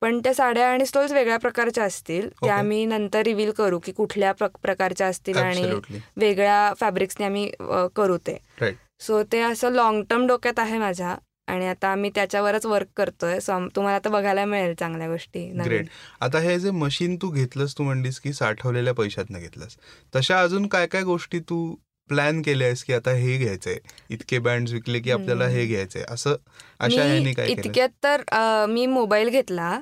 पण 0.01 0.19
त्या 0.19 0.33
साड्या 0.33 0.69
आणि 0.71 0.85
स्टोल्स 0.85 1.11
वेगळ्या 1.11 1.38
प्रकारच्या 1.38 1.83
असतील 1.83 2.29
त्या. 2.29 2.55
आम्ही 2.55 2.85
नंतर 2.85 3.21
रिव्हील 3.21 3.51
करू 3.51 3.79
की 3.79 3.91
कुठल्या 3.91 4.31
प्र- 4.31 4.57
प्रकारच्या 4.61 5.07
असतील 5.07 5.38
आणि 5.38 5.63
वेगळ्या 6.17 6.73
फॅब्रिक्सने 6.79 7.25
आम्ही 7.25 7.51
करू 7.95 8.17
ते. 8.17 8.38
सो 9.00 9.23
ते 9.23 9.39
असं 9.41 9.69
लॉंग 9.69 10.03
टर्म 10.09 10.27
डोक्यात 10.27 10.59
आहे 10.59 10.77
माझ्या 10.77 11.15
आणि 11.47 11.67
आता 11.67 11.88
आम्ही 11.88 12.11
त्याच्यावरच 12.15 12.65
वर्क 12.65 12.88
करतोय. 12.97 13.39
तुम्हाला 13.47 13.95
आता 13.95 14.09
बघायला 14.09 14.45
मिळेल 14.45 14.73
चांगल्या 14.79 15.07
गोष्टी. 15.07 15.51
ग्रेट 15.65 15.85
आता 16.21 16.39
हे 16.39 16.59
जे 16.59 16.71
मशीन 16.71 17.15
तू 17.21 17.29
घेतलंस 17.29 17.77
तू 17.77 17.83
म्हणलीस 17.83 18.19
की 18.19 18.33
साठवलेल्या 18.33 18.93
पैशातनं 18.93 19.39
घेतलंस. 19.39 19.75
तशा 20.15 20.41
अजून 20.41 20.67
काय 20.67 20.88
काय 20.88 21.01
गोष्टी 21.01 21.39
तू 21.39 21.75
प्लॅन 22.11 22.41
केल्या 22.41 22.67
आहेस 22.67 22.83
की 22.83 22.93
आता 22.93 23.11
हे 23.13 23.37
घ्यायचंय 23.37 23.77
इतके 24.09 24.39
बँड 24.39 24.69
विकले 24.69 24.99
की 24.99 25.11
आपल्याला 25.11 25.47
हे 25.47 25.65
घ्यायचंय 25.65 26.03
असं 26.09 26.35
अशा 26.79 27.03
ह्यानी 27.03 27.33
काय 27.33 27.47
केलं 27.47 27.59
इतक्यात 27.59 27.89
तर 28.03 28.65
मी 28.69 28.85
मोबाईल 28.87 29.29
घेतला 29.29 29.79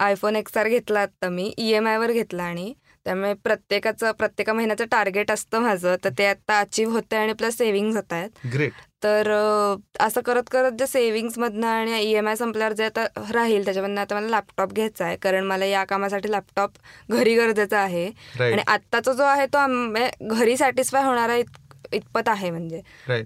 आयफोन 0.00 0.36
एक्स 0.36 0.56
आर 0.56 0.68
घेतला 0.68 1.00
आता 1.00 1.28
मी 1.28 1.52
ई 1.58 1.70
एम 1.72 1.86
आयवर 1.86 2.12
घेतला 2.12 2.42
आणि 2.44 2.72
त्यामुळे 3.06 3.32
प्रत्येकाचं 3.34 4.12
प्रत्येका 4.12 4.52
महिन्याचं 4.52 4.84
टार्गेट 4.90 5.30
असतं 5.30 5.60
माझं 5.60 5.94
तर 6.04 6.10
ते 6.18 6.26
आता 6.26 6.58
अचीव 6.60 6.90
होतं 6.90 7.16
आणि 7.16 7.32
प्लस 7.32 7.56
सेव्हिंग्ज 7.58 7.96
होत 7.96 8.12
आहेत. 8.12 8.30
ग्रेट 8.54 8.72
तर 9.02 9.30
असं 10.00 10.20
करत 10.20 10.48
करत 10.50 10.72
जे 10.78 10.86
सेव्हिंग्समधनं 10.86 11.66
आणि 11.66 12.00
ई 12.00 12.12
एम 12.14 12.28
आय 12.28 12.36
संपल्यावर 12.36 12.72
जे 12.72 12.84
आता 12.84 13.04
राहील 13.32 13.64
त्याच्यामधनं 13.64 14.00
आता 14.00 14.14
मला 14.14 14.28
लॅपटॉप 14.28 14.72
घ्यायचा 14.72 15.04
आहे 15.04 15.16
कारण 15.16 15.44
मला 15.44 15.64
या 15.64 15.84
कामासाठी 15.84 16.30
लॅपटॉप 16.32 16.70
घरी 17.10 17.34
गरजेचा 17.34 17.78
आहे. 17.80 18.06
आणि 18.42 18.62
आत्ताचा 18.66 19.12
जो 19.12 19.22
आहे 19.24 19.46
तो 19.48 19.66
घरी 20.30 20.56
सॅटिस्फाय 20.56 21.04
होणारा 21.04 21.36
इतपत 21.92 22.28
आहे 22.28 22.50
म्हणजे. 22.50 22.80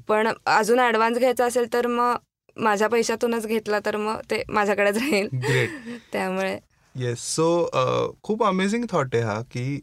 पण 0.09 0.29
अजून 0.47 0.81
ॲडव्हान्स 0.81 1.19
घ्यायचा 1.19 1.45
असेल 1.47 1.73
तर 1.73 1.87
मग 1.87 2.17
माझ्या 2.57 2.89
पैशातूनच 2.89 3.47
घेतला 3.47 3.79
तर 3.87 3.97
मग 3.97 4.21
ते 4.31 4.43
माझ्याकडेच 4.49 4.97
राहील. 4.97 5.29
ग्रेट 5.35 5.71
त्यामुळे. 6.13 6.59
येस 6.95 7.21
सो 7.35 8.15
खूप 8.23 8.45
अमेझिंग 8.45 8.85
थॉट 8.91 9.15
आहे 9.15 9.25
हा 9.25 9.41
की 9.51 9.81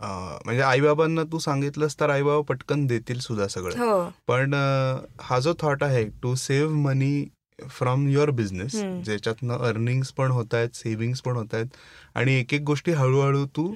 म्हणजे 0.00 0.62
आईबाबांना 0.62 1.22
तू 1.22 1.38
सांगितलंस 1.38 1.94
तर 2.00 2.10
आईबाबा 2.10 2.40
पटकन 2.48 2.86
देतील 2.86 3.18
सुद्धा 3.18 3.46
सगळं. 3.48 3.76
हो. 3.78 4.08
पण 4.28 4.54
हा 5.20 5.38
जो 5.38 5.54
थॉट 5.60 5.82
आहे 5.84 6.04
to 6.22 6.34
save 6.34 6.74
money 6.76 7.24
from 7.70 8.06
your 8.08 8.30
business. 8.30 8.72
ज्याच्यातनं 9.04 9.58
earnings 9.58 10.10
पण 10.12 10.30
होत 10.30 10.54
आहेत 10.54 10.74
सेव्हिंग्स 10.74 11.20
पण 11.22 11.36
होत 11.36 11.54
आहेत 11.54 11.66
आणि 12.14 12.34
एक 12.34 12.52
एक 12.54 12.62
गोष्टी 12.62 12.92
हळूहळू 12.92 13.44
तू. 13.56 13.66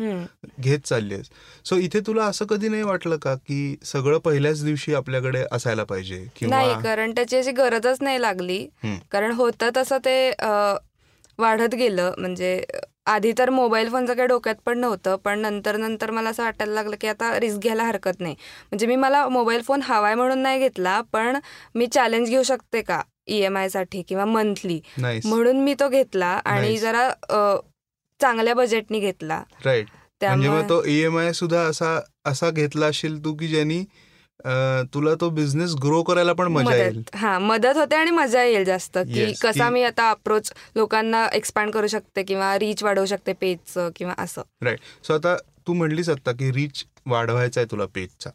घेत 0.61 0.79
चालली 0.81 1.15
आहेस 1.15 1.31
सो 1.65 1.77
इथे 1.79 2.01
तुला 2.07 2.25
असं 2.25 2.47
कधी 2.47 2.69
नाही 2.69 2.83
वाटलं 2.83 3.17
का 3.17 3.35
की 3.37 3.77
सगळं 3.85 4.19
पहिल्याच 4.19 4.65
दिवशी 4.65 4.95
आपल्याकडे 4.95 5.45
असायला 5.53 5.85
पाहिजे 5.85 6.25
नाही 6.43 6.83
कारण 6.83 7.13
त्याची 7.17 7.37
अशी 7.37 7.53
गरजच 7.53 8.03
नाही 8.03 8.21
लागली. 8.23 8.67
कारण 9.13 9.33
होतं 9.33 9.71
तसं 9.77 9.99
ते 10.05 10.31
वाढत 11.39 11.75
गेलं 11.75 12.13
म्हणजे 12.19 12.63
आधी 13.07 13.33
तर 13.39 13.51
मोबाईल 13.51 13.89
फोनचं 13.91 14.15
काही 14.15 14.27
डोक्यात 14.29 14.55
पण 14.67 14.79
नव्हतं 14.79 15.17
पण 15.17 15.39
नंतर 15.39 15.77
नंतर 15.77 16.11
मला 16.11 16.31
असं 16.31 16.43
वाटायला 16.43 16.73
लागलं 16.75 16.97
की 17.01 17.09
आता 17.09 17.39
रिस्क 17.41 17.59
घ्यायला 17.59 17.85
हरकत 17.85 18.21
नाही 18.21 18.35
म्हणजे 18.63 18.87
मी 18.87 18.97
मला 18.97 19.27
मोबाईल 19.29 19.63
फोन 19.63 19.81
हवाय 19.83 20.15
म्हणून 20.15 20.39
नाही 20.39 20.59
घेतला 20.59 21.01
पण 21.13 21.39
मी 21.75 21.87
चॅलेंज 21.87 22.29
घेऊ 22.29 22.43
शकते 22.43 22.83
का 22.83 23.01
ई 23.31 23.41
एम 23.41 23.57
आयसाठी 23.57 24.03
किंवा 24.09 24.25
मंथली 24.25 24.81
म्हणून 24.99 25.63
मी 25.65 25.75
तो 25.81 25.89
घेतला 25.89 26.27
आणि. 26.45 26.77
जरा 26.79 27.09
चांगल्या 28.21 28.55
बजेटनी 28.55 29.01
घेतला. 29.01 29.43
राईट 29.65 29.87
म्हणजे 30.23 30.47
त्यामुळे 30.47 30.69
तो 30.69 30.83
ईएमआय 30.89 31.33
सुद्धा 31.33 31.61
असा 31.63 31.99
असा 32.27 32.51
घेतला 32.51 32.87
असेल 32.87 33.25
तू 33.25 33.35
की 33.35 33.49
ज्यांनी 33.49 33.83
तुला 34.95 35.15
तो 35.21 35.29
बिझनेस 35.31 35.75
ग्रो 35.83 36.03
करायला 36.03 36.33
पण 36.33 36.49
मजा 36.53 36.75
येईल. 36.77 37.03
हा 37.15 37.39
मदत 37.39 37.77
होते 37.77 37.95
आणि 37.97 38.11
मजा 38.11 38.43
येईल 38.45 38.65
जास्त. 38.65 38.99
की 38.99 39.33
कसा 39.43 39.69
मी 39.71 39.83
आता 39.85 40.11
अप्रोच 40.11 40.53
लोकांना 40.77 41.27
एक्सपांड 41.33 41.71
करू 41.73 41.87
शकते 41.87 42.23
किंवा 42.23 42.57
रीच 42.59 42.83
वाढवू 42.83 43.05
शकते 43.07 43.33
पेजचं 43.41 43.89
किंवा 43.97 44.15
असं. 44.19 44.43
राईट 44.63 45.07
सो 45.07 45.15
आता 45.15 45.37
तू 45.67 45.73
म्हणलीस 45.73 46.09
आता 46.09 46.33
की 46.33 46.51
रीच 46.53 46.85
वाढवायचा 47.07 47.61
आहे 47.61 47.71
तुला 47.71 47.87
पेजचा 47.95 48.31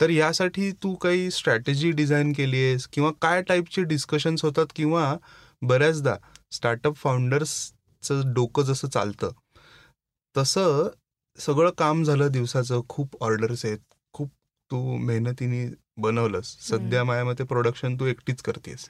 तर 0.00 0.10
यासाठी 0.10 0.70
तू 0.82 0.94
काही 0.94 1.30
स्ट्रॅटेजी 1.30 1.90
डिझाईन 1.90 2.32
केली 2.32 2.56
आहेस? 2.64 2.86
किंवा 2.86 3.10
काय 3.22 3.42
टाईपचे 3.42 3.82
डिस्कशन्स 3.84 4.44
होतात? 4.44 4.66
किंवा 4.76 5.14
बऱ्याचदा 5.62 6.14
स्टार्टअप 6.52 6.94
फाउंडर्सचं 6.94 8.32
डोकं 8.34 8.62
जसं 8.62 8.88
चालतं 8.88 9.30
तसं 10.36 10.88
सगळं 11.38 11.70
काम 11.78 12.02
झालं 12.04 12.30
दिवसाचं. 12.32 12.80
खूप 12.88 13.16
ऑर्डर्स 13.22 13.64
आहेत. 13.64 13.78
खूप 14.12 14.30
तू 14.70 14.96
मेहनतीने 14.96 15.66
बनवलंस. 16.02 16.56
सध्या 16.68 17.04
माझ्या 17.04 17.24
मते 17.24 17.44
प्रोडक्शन 17.44 17.96
तू 18.00 18.06
एकटीच 18.06 18.42
करतेस. 18.42 18.88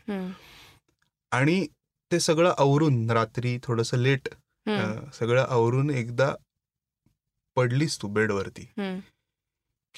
आणि 1.32 1.66
ते 2.12 2.20
सगळं 2.20 2.54
आवरून 2.58 3.10
रात्री 3.10 3.58
थोडंसं 3.62 3.96
लेट. 3.96 4.28
सगळं 5.14 5.44
आवरून 5.48 5.90
एकदा 5.90 6.32
पडलीस 7.56 8.00
तू 8.02 8.08
बेडवरती. 8.08 8.68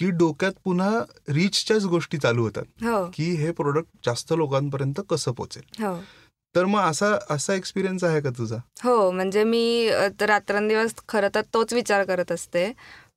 की 0.00 0.10
डोक्यात 0.10 0.52
पुन्हा 0.64 1.00
रीचच्याच 1.28 1.84
गोष्टी 1.84 2.18
चालू 2.18 2.42
होतात. 2.42 2.62
हो. 2.82 3.10
की 3.14 3.34
हे 3.34 3.50
प्रोडक्ट 3.52 4.06
जास्त 4.06 4.32
लोकांपर्यंत 4.32 5.00
कसं 5.10 5.32
पोहोचेल? 5.32 5.84
हो. 5.84 6.02
तर 6.56 6.64
मग 6.64 6.80
असा 6.80 7.18
असा 7.30 7.54
एक्सपिरियन्स 7.54 8.04
आहे 8.04 8.20
का 8.20 8.30
तुझा? 8.30 8.56
हो 8.84 9.10
म्हणजे 9.10 9.44
मी 9.44 9.90
रात्रंदिवस 10.20 10.94
खरं 11.08 11.28
तर 11.34 11.40
तोच 11.54 11.72
विचार 11.72 12.04
करत 12.04 12.32
असते. 12.32 12.72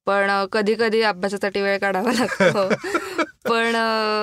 पण 0.05 0.45
कधी 0.45 0.75
कधी 0.75 1.01
अभ्यासासाठी 1.01 1.61
वेळ 1.61 1.77
काढावा 1.79 2.11
लागतो. 2.13 2.69
पण 3.45 3.75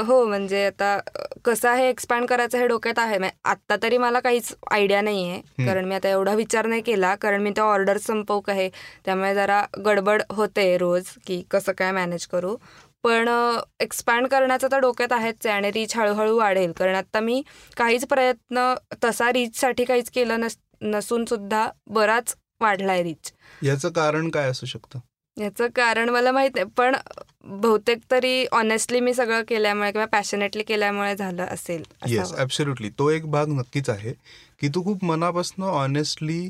हो 0.07 0.25
म्हणजे 0.25 0.65
आता 0.67 0.99
कसं 1.45 1.75
हे 1.75 1.89
एक्सपॅन्ड 1.89 2.29
करायचं 2.29 2.59
हे 2.59 2.67
डोक्यात 2.67 2.99
आहे. 2.99 3.19
आत्ता 3.45 3.77
तरी 3.83 3.99
मला 3.99 4.21
काहीच 4.21 4.55
आयडिया 4.71 5.01
नाही 5.01 5.29
आहे. 5.31 5.67
कारण 5.67 5.85
मी 5.85 5.95
आता 5.95 6.09
एवढा 6.09 6.35
विचार 6.35 6.67
नाही 6.67 6.83
केला. 6.83 7.15
कारण 7.15 7.43
मी 7.43 7.51
त्या 7.51 7.65
ऑर्डर 7.65 7.99
संपवक 7.99 8.51
आहे. 8.51 8.69
त्यामुळे 9.05 9.35
जरा 9.35 9.63
गडबड 9.85 10.23
होते 10.31 10.77
रोज 10.79 11.09
की 11.27 11.43
कसं 11.51 11.73
काय 11.79 11.93
मॅनेज 11.93 12.27
करू. 12.27 12.57
पण 13.05 13.29
एक्सपॅन्ड 13.81 14.29
करण्याचं 14.29 14.69
तर 14.73 14.79
डोक्यात 14.79 15.13
आहेच 15.13 15.47
आहे 15.47 15.55
आणि 15.57 15.71
रीच 15.71 15.97
हळूहळू 15.97 16.37
वाढेल. 16.39 16.73
कारण 16.73 16.95
आता 16.95 17.21
मी 17.21 17.43
काहीच 17.77 18.07
प्रयत्न 18.07 18.73
तसा 19.05 19.31
रीचसाठी 19.33 19.85
काहीच 19.85 20.11
केलं 20.11 20.41
नस 20.41 20.57
नसून 20.83 21.25
सुद्धा 21.25 21.69
बराच 21.87 22.35
वाढलाय 22.61 23.03
रीच 23.03 23.33
याचं 23.63 23.89
कारण 23.89 24.29
काय 24.31 24.49
असू 24.51 24.67
शकतं? 24.67 24.99
याचं 25.37 25.67
कारण 25.75 26.09
मला 26.09 26.33
माहीत 26.33 26.51
नाही 26.55 26.67
पण 26.77 26.97
बहुतेक 27.61 27.99
तरी 28.11 28.47
ऑनेस्टली 28.53 29.01
मी 29.01 29.15
सगळं 29.15 29.43
केल्यामुळे 29.49 29.91
किंवा 29.93 30.07
पॅशनेटली 30.07 30.63
केल्यामुळे 30.63 31.15
झालं 31.17 31.45
असेल 31.45 31.83
येस. 32.07 32.33
ॲब्सोल्युटली 32.35 32.91
तो 32.99 33.09
एक 33.11 33.27
भाग 33.31 33.49
नक्कीच 33.51 33.91
आहे 33.91 34.13
की 34.61 34.69
तू 34.69 34.83
खूप 34.85 35.05
मनापासून 35.05 35.65
ऑनेस्टली 35.65 36.49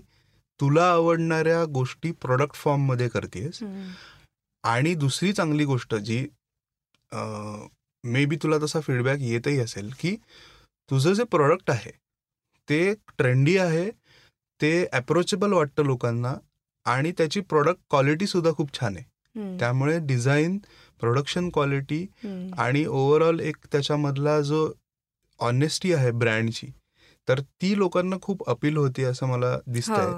तुला 0.61 0.91
आवडणाऱ्या 0.91 1.65
गोष्टी 1.65 2.11
प्रॉडक्ट 2.13 2.55
फॉर्ममध्ये 2.55 3.09
करतेस. 3.09 3.63
आणि 4.65 4.95
दुसरी 4.95 5.33
चांगली 5.33 5.65
गोष्ट 5.65 5.95
जी 5.95 6.27
मे 8.05 8.25
बी 8.25 8.37
तुला 8.37 8.59
तसा 8.59 8.81
फीडबॅक 8.81 9.19
येतही 9.21 9.59
असेल 9.61 9.91
की 10.01 10.17
तुझं 10.91 11.13
जे 11.13 11.25
प्रॉडक्ट 11.25 11.71
आहे 11.71 11.91
ते 12.69 12.93
ट्रेंडी 13.19 13.57
आहे 13.57 13.91
ते 14.61 14.73
अप्रोचेबल 14.93 15.53
वाटतं 15.53 15.85
लोकांना 15.85 16.35
आणि 16.87 17.13
त्याची 17.19 17.41
प्रॉडक्ट 17.41 17.81
क्वालिटीसुद्धा 17.91 18.51
खूप 18.57 18.73
छान 18.81 18.97
आहे. 18.97 19.05
त्यामुळे 19.59 19.99
डिझाईन 20.07 20.59
प्रोडक्शन 21.01 21.49
क्वालिटी. 21.51 22.07
आणि 22.59 22.85
ओव्हरऑल 22.87 23.41
एक 23.41 23.57
त्याच्यामधला 23.73 24.41
जो 24.41 24.71
ऑनेस्टी 25.41 25.93
आहे 25.93 26.11
ब्रँडची 26.13 26.67
तर 27.29 27.41
ती 27.41 27.77
लोकांना 27.79 28.17
खूप 28.23 28.49
अपील 28.51 28.77
होती 28.77 29.05
असं 29.05 29.27
मला 29.27 29.57
दिसतंय 29.67 30.13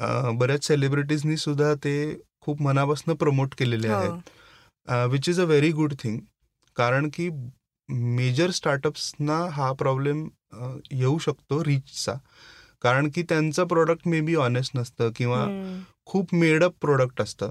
हो. 0.00 0.32
बऱ्याच 0.38 0.66
सेलिब्रिटीजनी 0.66 1.36
सुद्धा 1.36 1.74
ते 1.84 1.94
खूप 2.40 2.62
मनापासून 2.62 3.14
प्रमोट 3.16 3.54
केलेले 3.58 3.88
हो. 3.88 3.94
आहेत 3.94 5.08
which 5.12 5.28
is 5.28 5.40
a 5.40 5.44
very 5.44 5.70
good 5.72 5.94
thing 5.98 6.18
कारण 6.76 7.08
की 7.14 7.28
मेजर 7.88 8.50
स्टार्टअप्सना 8.50 9.38
हा 9.52 9.72
प्रॉब्लेम 9.72 10.28
येऊ 10.90 11.18
शकतो 11.18 11.62
रीचचा 11.64 12.14
कारण 12.82 13.08
की 13.08 13.22
त्यांचं 13.22 13.66
प्रोडक्ट 13.66 14.06
मे 14.08 14.20
बी 14.20 14.34
ऑनेस्ट 14.38 14.76
नसतं 14.76 15.10
किंवा. 15.16 15.46
खूप 16.06 16.34
मेडअप 16.34 16.74
प्रोडक्ट 16.80 17.20
असतं 17.20 17.50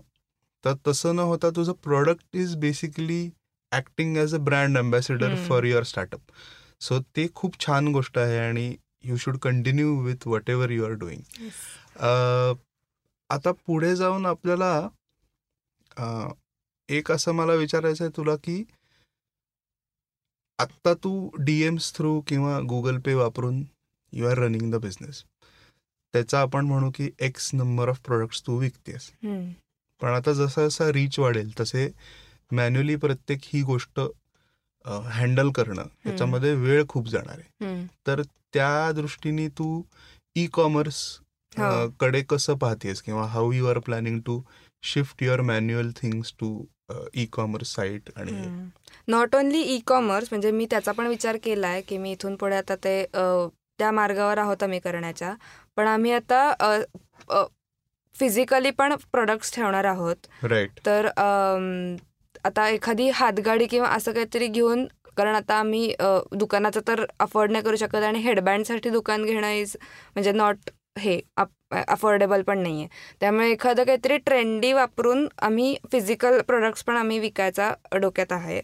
तर 0.63 0.74
तसं 0.88 1.15
न 1.15 1.19
होता 1.22 1.50
तुझं 1.55 1.74
product 1.84 2.36
is 2.36 2.55
basically 2.55 3.29
acting 3.72 4.17
as 4.17 4.34
a 4.36 4.38
brand 4.39 4.77
ambassador 4.77 5.31
hmm. 5.31 5.48
For 5.48 5.63
your 5.63 5.84
startup 5.84 6.31
so 6.81 7.00
ते 7.15 7.27
खूप 7.36 7.60
छान 7.60 7.88
गोष्ट 7.88 8.17
आहे 8.17 8.38
आणि 8.39 8.75
you 9.03 9.17
should 9.17 9.38
continue 9.38 9.96
with 10.03 10.27
whatever 10.50 10.69
you 10.69 10.86
are 10.86 10.91
doing. 10.93 11.22
आता 13.29 13.51
पुढे 13.65 13.96
जाऊन 13.96 14.25
आपल्याला 14.25 14.72
एक 16.89 17.12
असं 17.12 17.31
मला 17.31 17.53
विचारायचं 17.53 18.03
आहे 18.03 18.12
तुला 18.17 18.36
की 18.36 18.63
आत्ता 20.60 20.93
तू 20.93 21.29
डी 21.39 21.62
एम्स 21.62 21.93
थ्रू 21.96 22.19
किंवा 22.27 22.60
गुगल 22.69 22.98
पे 23.00 23.13
वापरून 23.13 23.63
you 24.14 24.28
are 24.28 24.38
running 24.38 24.72
the 24.72 24.76
business 24.82 25.24
त्याचा 26.14 26.40
आपण 26.42 26.66
म्हणू 26.66 26.90
की 26.96 27.10
एक्स 27.20 27.50
नंबर 27.54 27.90
ऑफ 27.90 28.00
प्रोडक्ट्स 28.06 28.42
तू 28.48 28.58
विकतेस. 28.60 29.10
पण 30.02 30.10
आता 30.10 30.34
जसा 30.34 30.68
जसा 30.68 30.92
रीच 30.92 31.20
वाढेल 31.20 31.52
तसे 31.60 31.90
मॅन्युअली 32.52 32.96
प्रत्येक 32.96 33.40
ही 33.44 33.62
गोष्ट 33.64 34.00
हँडल 35.12 35.50
करणं 35.52 35.88
याच्यामध्ये 36.06 36.54
वेळ 36.56 36.84
खूप 36.90 37.08
जाणार 37.10 37.40
आहे. 37.40 37.86
तर 38.08 38.22
त्या 38.54 38.92
दृष्टीने 38.92 39.48
तू 39.58 39.82
ई 40.36 40.46
कॉमर्स 40.54 41.04
हो. 41.54 41.90
कडे 42.00 42.22
कसं 42.30 42.56
पाहतेस 42.58 43.02
किंवा 43.02 43.26
how 43.28 43.52
you 43.52 43.66
are 43.68 43.80
planning 43.80 44.20
to 44.26 44.42
shift 44.84 45.24
your 45.24 45.42
manual 45.42 45.92
things 45.96 46.34
to 46.40 46.50
e 47.16 47.26
commerce 47.34 47.74
site 47.76 48.10
आणि? 48.16 48.32
नॉट 49.08 49.36
ओनली 49.36 49.62
ई 49.76 49.80
कॉमर्स 49.88 50.28
म्हणजे 50.32 50.52
मी 50.52 50.66
त्याचा 50.70 50.92
पण 50.92 51.08
विचार 51.08 51.38
केला 51.44 51.68
आहे 51.68 51.82
की 51.82 51.98
मी 51.98 52.12
इथून 52.12 52.36
पुढे 52.36 52.56
आता 52.56 52.76
ते 52.76 53.01
त्या 53.79 53.92
मार्गावर 53.92 54.37
आहोत 54.37 54.63
आम्ही 54.63 54.79
करण्याच्या. 54.79 55.33
पण 55.77 55.87
आम्ही 55.87 56.11
आता 56.11 56.81
फिजिकली 58.16 58.70
पण 58.72 58.94
प्रोडक्ट्स 59.11 59.53
ठेवणार 59.55 59.85
आहोत. 59.85 60.16
तर 60.85 61.07
आता 62.46 62.68
एखादी 62.70 63.09
हातगाडी 63.09 63.66
किंवा 63.66 63.90
असं 63.90 64.11
काहीतरी 64.13 64.48
घेऊन 64.48 64.85
कारण 65.18 65.35
आता 65.35 65.55
आम्ही 65.55 65.94
दुकानाचं 66.31 66.81
तर 66.87 67.03
अफोर्ड 67.20 67.51
नाही 67.51 67.63
करू 67.63 67.75
शकत 67.75 68.03
आणि 68.03 68.20
हेडबँडसाठी 68.20 68.90
दुकान 68.90 69.24
घेणं 69.25 69.51
इज 69.51 69.75
म्हणजे 70.16 70.31
नॉट 70.31 70.70
हे 71.00 71.20
अफोर्डेबल 71.72 72.42
पण 72.42 72.59
नाही 72.59 72.79
आहे 72.81 73.16
त्यामुळे 73.22 73.50
एखादं 73.51 73.83
काहीतरी 73.83 74.18
ट्रेंडी 74.18 74.72
वापरून 74.74 75.27
आम्ही 75.42 75.75
फिजिकल 75.92 76.40
प्रोडक्ट्स 76.42 76.83
पण 76.83 76.96
आम्ही 76.98 77.20
विकायचा 77.20 77.72
डोक्यात 78.01 78.31
आहे. 78.31 78.61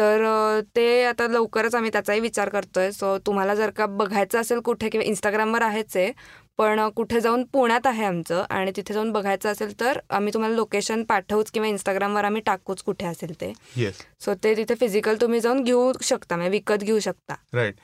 तर 0.00 0.60
ते 0.76 1.02
आता 1.04 1.26
लवकरच 1.28 1.74
आम्ही 1.74 1.90
त्याचाही 1.92 2.20
विचार 2.20 2.48
करतोय. 2.48 2.90
सो 2.90 3.16
तुम्हाला 3.26 3.54
जर 3.54 3.70
का 3.70 3.86
बघायचं 3.86 4.40
असेल 4.40 4.60
कुठे 4.64 4.88
किंवा 4.88 5.04
इंस्टाग्रामवर 5.06 5.62
आहेच 5.62 5.96
आहे 5.96 6.12
पण 6.58 6.80
कुठे 6.96 7.20
जाऊन 7.20 7.42
पुण्यात 7.52 7.86
आहे 7.86 8.04
आमचं 8.04 8.44
आणि 8.50 8.72
तिथे 8.76 8.94
जाऊन 8.94 9.10
बघायचं 9.12 9.48
असेल 9.48 9.78
तर 9.80 9.98
आम्ही 10.10 10.32
तुम्हाला 10.34 10.54
लोकेशन 10.54 11.02
पाठवूच 11.04 11.50
किंवा 11.50 11.68
इंस्टाग्रामवर 11.68 12.24
आम्ही 12.24 12.42
टाकूच 12.46 12.82
कुठे 12.82 13.06
असेल 13.06 13.32
ते. 13.40 13.52
येस 13.76 14.00
सो 14.24 14.34
ते 14.44 14.54
तिथे 14.56 14.74
फिजिकल 14.80 15.16
तुम्ही 15.20 15.40
जाऊन 15.40 15.62
घेऊ 15.62 15.92
शकता 16.02 16.36
म्हणजे 16.36 16.50
विकत 16.50 16.84
घेऊ 16.84 16.98
शकता. 16.98 17.34
राईट 17.54 17.74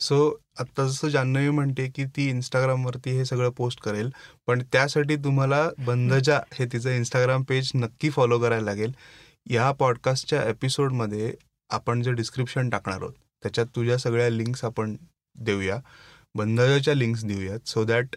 सो 0.00 0.28
आत्ता 0.60 0.86
जसं 0.86 1.08
जान्हवी 1.08 1.50
म्हणते 1.50 1.86
की 1.96 2.04
ती 2.16 2.28
इंस्टाग्रामवरती 2.30 3.16
हे 3.16 3.24
सगळं 3.24 3.50
पोस्ट 3.56 3.80
करेल 3.80 4.10
पण 4.46 4.62
त्यासाठी 4.72 5.16
तुम्हाला 5.16 5.68
बंधजा 5.86 6.40
हे 6.54 6.66
तिचं 6.72 6.90
इंस्टाग्राम 6.90 7.42
पेज 7.42 7.70
नक्की 7.74 8.10
फॉलो 8.10 8.38
करायला 8.38 8.64
लागेल. 8.64 8.92
या 9.46 9.70
पॉडकास्टच्या 9.72 10.42
एपिसोडमध्ये 10.48 11.32
आपण 11.70 12.02
जे 12.02 12.12
डिस्क्रिप्शन 12.12 12.68
टाकणार 12.70 13.00
आहोत 13.02 13.12
त्याच्यात 13.42 13.66
तुझ्या 13.76 13.96
सगळ्या 13.98 14.28
लिंक्स 14.30 14.64
आपण 14.64 14.96
देऊया. 15.36 15.78
बंधजाच्या 16.34 16.94
लिंक्स 16.94 17.24
देऊयात 17.24 17.68
सो 17.68 17.84
दॅट 17.84 18.16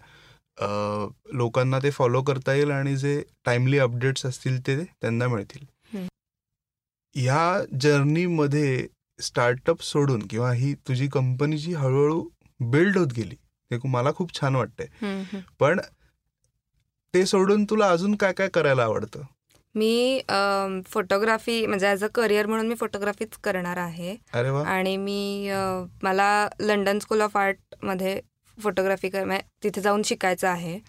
लोकांना 1.33 1.79
ते 1.83 1.91
फॉलो 1.91 2.21
करता 2.21 2.53
येईल 2.53 2.71
आणि 2.71 2.95
जे 2.97 3.21
टाइमली 3.45 3.77
अपडेट्स 3.79 4.25
असतील 4.25 4.59
ते 4.67 4.83
त्यांना 4.83 5.27
मिळतील. 5.27 5.65
ह्या 7.15 7.63
जर्नीमध्ये 7.81 8.87
स्टार्टअप 9.19 9.81
सोडून 9.81 10.27
किंवा 10.27 10.51
ही 10.53 10.73
तुझी 10.87 11.07
कंपनी 11.07 11.57
जी 11.57 11.73
हळूहळू 11.73 12.23
बिल्ड 12.59 12.97
होत 12.97 13.13
गेली 13.17 13.35
खू- 13.71 13.91
मला 13.91 14.11
खूप 14.11 14.39
छान 14.39 14.55
वाटतंय. 14.55 14.87
पण 15.59 15.79
ते 17.13 17.25
सोडून 17.25 17.65
तुला 17.69 17.89
अजून 17.89 18.15
काय 18.15 18.33
काय 18.33 18.47
करायला 18.49 18.83
आवडतं? 18.83 19.21
मी 19.75 20.21
फोटोग्राफी 20.87 21.65
म्हणजे 21.65 21.87
ॲज 21.87 22.03
अ 22.03 22.07
करिअर 22.15 22.45
म्हणून 22.45 22.67
मी 22.67 22.75
फोटोग्राफीच 22.75 23.37
करणार 23.43 23.77
आहे. 23.77 24.15
आणि 24.65 24.95
मी 24.97 25.49
मला 26.03 26.47
लंडन 26.59 26.99
स्कूल 26.99 27.21
ऑफ 27.21 27.37
आर्टमध्ये 27.37 28.19
फोटोग्राफी 28.57 29.09
कर 29.09 29.23
म्हणजे 29.23 29.43
तिथे 29.63 29.81
जाऊन 29.81 30.01
शिकायचं 30.05 30.47
आहे. 30.47 30.79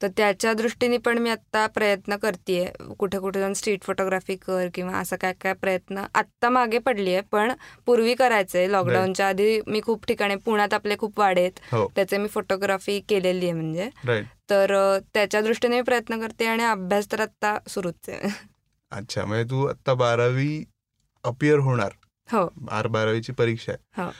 तर 0.00 0.08
त्याच्या 0.16 0.52
दृष्टीने 0.54 0.96
पण 0.98 1.18
मी 1.18 1.30
आत्ता 1.30 1.66
प्रयत्न 1.66 2.16
करते 2.16 2.64
कुठे 2.98 3.18
कुठे 3.18 3.40
जाऊन 3.40 3.52
स्ट्रीट 3.54 3.82
फोटोग्राफी 3.84 4.36
कर 4.36 4.68
किंवा 4.74 4.98
असं 4.98 5.16
काय 5.20 5.32
काय 5.40 5.52
प्रयत्न 5.54 6.04
आत्ता 6.14 6.48
मागे 6.48 6.78
पडली 6.78 7.14
आहे 7.14 7.22
पण 7.32 7.52
पूर्वी 7.86 8.14
करायचे 8.14 8.70
लॉकडाऊनच्या 8.72 9.28
आधी 9.28 9.60
मी 9.66 9.80
खूप 9.84 10.06
ठिकाणी 10.06 10.36
पुण्यात 10.36 10.74
आपले 10.74 10.96
खूप 10.98 11.20
आहेत. 11.20 11.60
हो. 11.72 11.86
त्याचे 11.96 12.18
मी 12.18 12.28
फोटोग्राफी 12.28 12.98
केलेली 13.08 13.48
आहे 13.48 13.52
म्हणजे. 13.52 13.90
तर 14.50 14.72
त्याच्या 15.14 15.40
दृष्टीने 15.40 15.76
मी 15.76 15.82
प्रयत्न 15.82 16.20
करते 16.20 16.46
आणि 16.46 16.64
अभ्यास 16.64 17.10
तर 17.12 17.20
आत्ता 17.20 17.56
सुरूच 17.68 18.08
आहे. 18.08 18.28
अच्छा 18.92 19.24
म्हणजे 19.24 19.50
तू 19.50 19.64
आता 19.66 19.94
बारावी 19.94 20.64
अपियर 21.24 21.58
होणार. 21.58 21.92
हो. 22.28 22.46
बार 22.56 22.86
बारावीची 22.86 23.32
परीक्षा 23.32 23.72
आहे. 23.72 24.02
हो. 24.02 24.10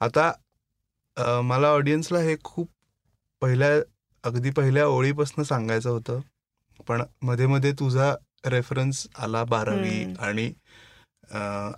आता 0.00 0.32
मला 1.44 1.68
ऑडियन्सला 1.68 2.18
हे 2.18 2.36
खूप 2.44 2.68
पहिल्या 3.42 3.70
अगदी 4.24 4.50
पहिल्या 4.50 4.86
ओळीपासून 4.86 5.44
सांगायचं 5.44 5.90
होतं 5.90 6.20
पण 6.88 7.02
मध्ये 7.22 7.46
मध्ये 7.46 7.72
तुझा 7.72 8.14
रेफरन्स 8.46 9.06
आला 9.18 9.44
बारावी. 9.44 10.14
आणि 10.18 10.52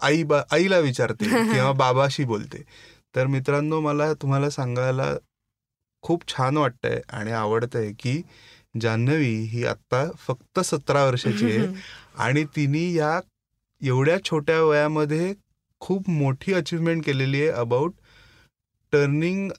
आई 0.03 0.23
बा 0.23 0.43
आईला 0.53 0.79
विचारते 0.79 1.25
किंवा 1.53 1.73
बाबाशी 1.73 2.25
बोलते 2.25 2.63
तर 3.15 3.27
मित्रांनो 3.27 3.81
मला 3.81 4.13
तुम्हाला 4.13 4.51
सांगायला 4.51 5.15
खूप 6.03 6.29
छान 6.29 6.57
वाटतंय 6.57 7.01
आणि 7.09 7.33
आवडतंय 7.33 7.93
की 7.93 8.21
जान्हवी 8.81 9.35
ही 9.45 9.65
आत्ता 9.65 10.05
फक्त 10.19 10.61
सतरा 10.61 11.05
वर्षाची 11.05 11.51
आहे 11.53 11.67
आणि 12.15 12.45
तिने 12.57 12.93
या 12.93 13.21
एवढ्या 13.83 14.17
छोट्या 14.25 14.61
वयामध्ये 14.63 15.35
खूप 15.81 16.11
मोठी 16.11 16.53
अचीवमेंट 16.53 17.05
केलेली 17.05 17.41
आहे 17.43 17.51
about 17.51 17.93
turning 18.93 19.51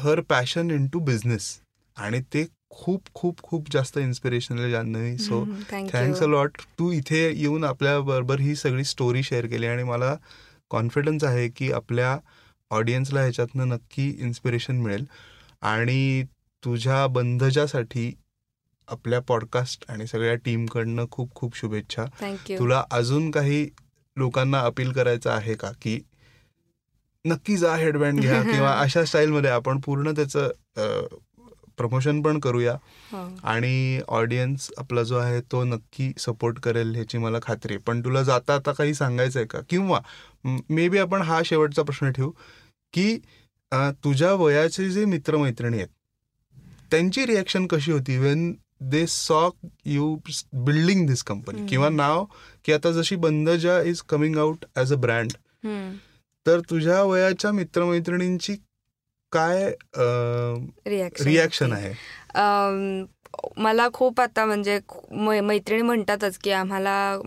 her 0.00 0.20
passion 0.20 0.70
into 0.86 0.98
business 1.00 1.58
आणि 1.96 2.20
ते 2.34 2.46
खूप 2.70 3.02
खूप 3.14 3.42
खूप 3.42 3.70
जास्त 3.70 3.98
इन्स्पिरेशनल 3.98 4.60
आहे 4.60 4.70
Janhavi 4.70 5.16
so 5.18 5.44
thanks 5.70 6.22
a 6.22 6.26
lot 6.26 6.60
तू 6.78 6.90
इथे 6.92 7.32
येऊन 7.32 7.64
आपल्या 7.64 8.00
बरोबर 8.00 8.40
ही 8.40 8.54
सगळी 8.54 8.84
स्टोरी 8.84 9.22
शेअर 9.22 9.46
केली 9.46 9.66
आणि 9.66 9.82
मला 9.82 10.16
कॉन्फिडन्स 10.70 11.24
आहे 11.24 11.48
की 11.48 11.72
आपल्या 11.72 12.18
ऑडियन्सला 12.70 13.20
ह्याच्यातनं 13.20 13.68
नक्की 13.68 14.08
इन्स्पिरेशन 14.18 14.76
मिळेल. 14.76 15.04
आणि 15.62 16.24
तुझ्या 16.62 17.06
बंधजासाठी 17.06 18.12
आपल्या 18.88 19.20
पॉडकास्ट 19.20 19.84
आणि 19.88 20.06
सगळ्या 20.06 20.34
टीमकडनं 20.34 21.04
खूप 21.10 21.34
खूप 21.34 21.56
शुभेच्छा. 21.56 22.04
तुला 22.58 22.82
अजून 22.90 23.30
काही 23.30 23.68
लोकांना 24.16 24.60
अपील 24.60 24.92
करायचं 24.92 25.30
आहे 25.30 25.54
का? 25.54 25.70
की 25.82 25.98
नक्की 27.24 27.56
जा 27.56 27.74
हेडबँड 27.76 28.20
घ्या 28.20 28.42
किंवा 28.52 28.72
अशा 28.80 29.04
स्टाईलमध्ये 29.04 29.50
आपण 29.50 29.80
पूर्ण 29.80 30.12
त्याचं 30.12 30.50
प्रमोशन 31.78 32.20
पण 32.22 32.38
करूया. 32.40 32.72
हो. 33.12 33.26
आणि 33.44 34.00
ऑडियन्स 34.08 34.70
आपला 34.78 35.02
जो 35.02 35.16
आहे 35.18 35.40
तो 35.52 35.62
नक्की 35.64 36.12
सपोर्ट 36.18 36.58
करेल 36.60 36.94
ह्याची 36.94 37.18
मला 37.18 37.38
खात्री 37.42 37.74
आहे. 37.74 37.82
पण 37.86 38.00
तुला 38.04 38.22
जाता 38.22 38.54
आता 38.54 38.72
काही 38.72 38.94
सांगायचं 38.94 39.38
आहे 39.38 39.46
का? 39.46 39.60
किंवा 39.70 40.00
मे 40.70 40.88
बी 40.88 40.98
आपण 40.98 41.22
हा 41.22 41.40
शेवटचा 41.44 41.82
प्रश्न 41.82 42.10
ठेवू 42.12 42.30
की 42.94 43.16
तुझ्या 44.04 44.32
वयाचे 44.34 44.88
जे 44.90 45.04
मित्रमैत्रिणी 45.04 45.76
आहेत 45.76 45.88
त्यांची 46.90 47.26
रिॲक्शन 47.26 47.66
कशी 47.66 47.92
होती 47.92 48.16
when 48.18 48.52
they 48.80 49.06
saw 49.06 49.48
you 49.84 50.14
building 50.54 51.06
this 51.06 51.22
company. 51.22 51.66
किंवा 51.68 51.88
नाव 51.88 52.24
की 52.64 52.72
आता 52.72 52.90
जशी 52.92 53.16
Bandhaja 53.16 53.80
is 53.82 54.02
coming 54.08 54.36
out 54.38 54.64
as 54.76 54.92
a 54.92 54.96
brand. 54.96 55.32
तर 56.46 56.60
तुझ्या 56.70 57.02
वयाच्या 57.02 57.50
मित्रमैत्रिणींची 57.52 58.54
काय 59.32 59.72
रिॲक्शन 61.24 61.72
आहे? 61.72 61.92
मला 63.56 63.88
खूप 63.92 64.20
आता 64.20 64.44
म्हणजे 64.44 64.80
मै- 65.12 65.40
मैत्रिणी 65.40 65.82
म्हणतातच 65.82 66.38
की 66.38 66.50
आम्हाला 66.50 67.18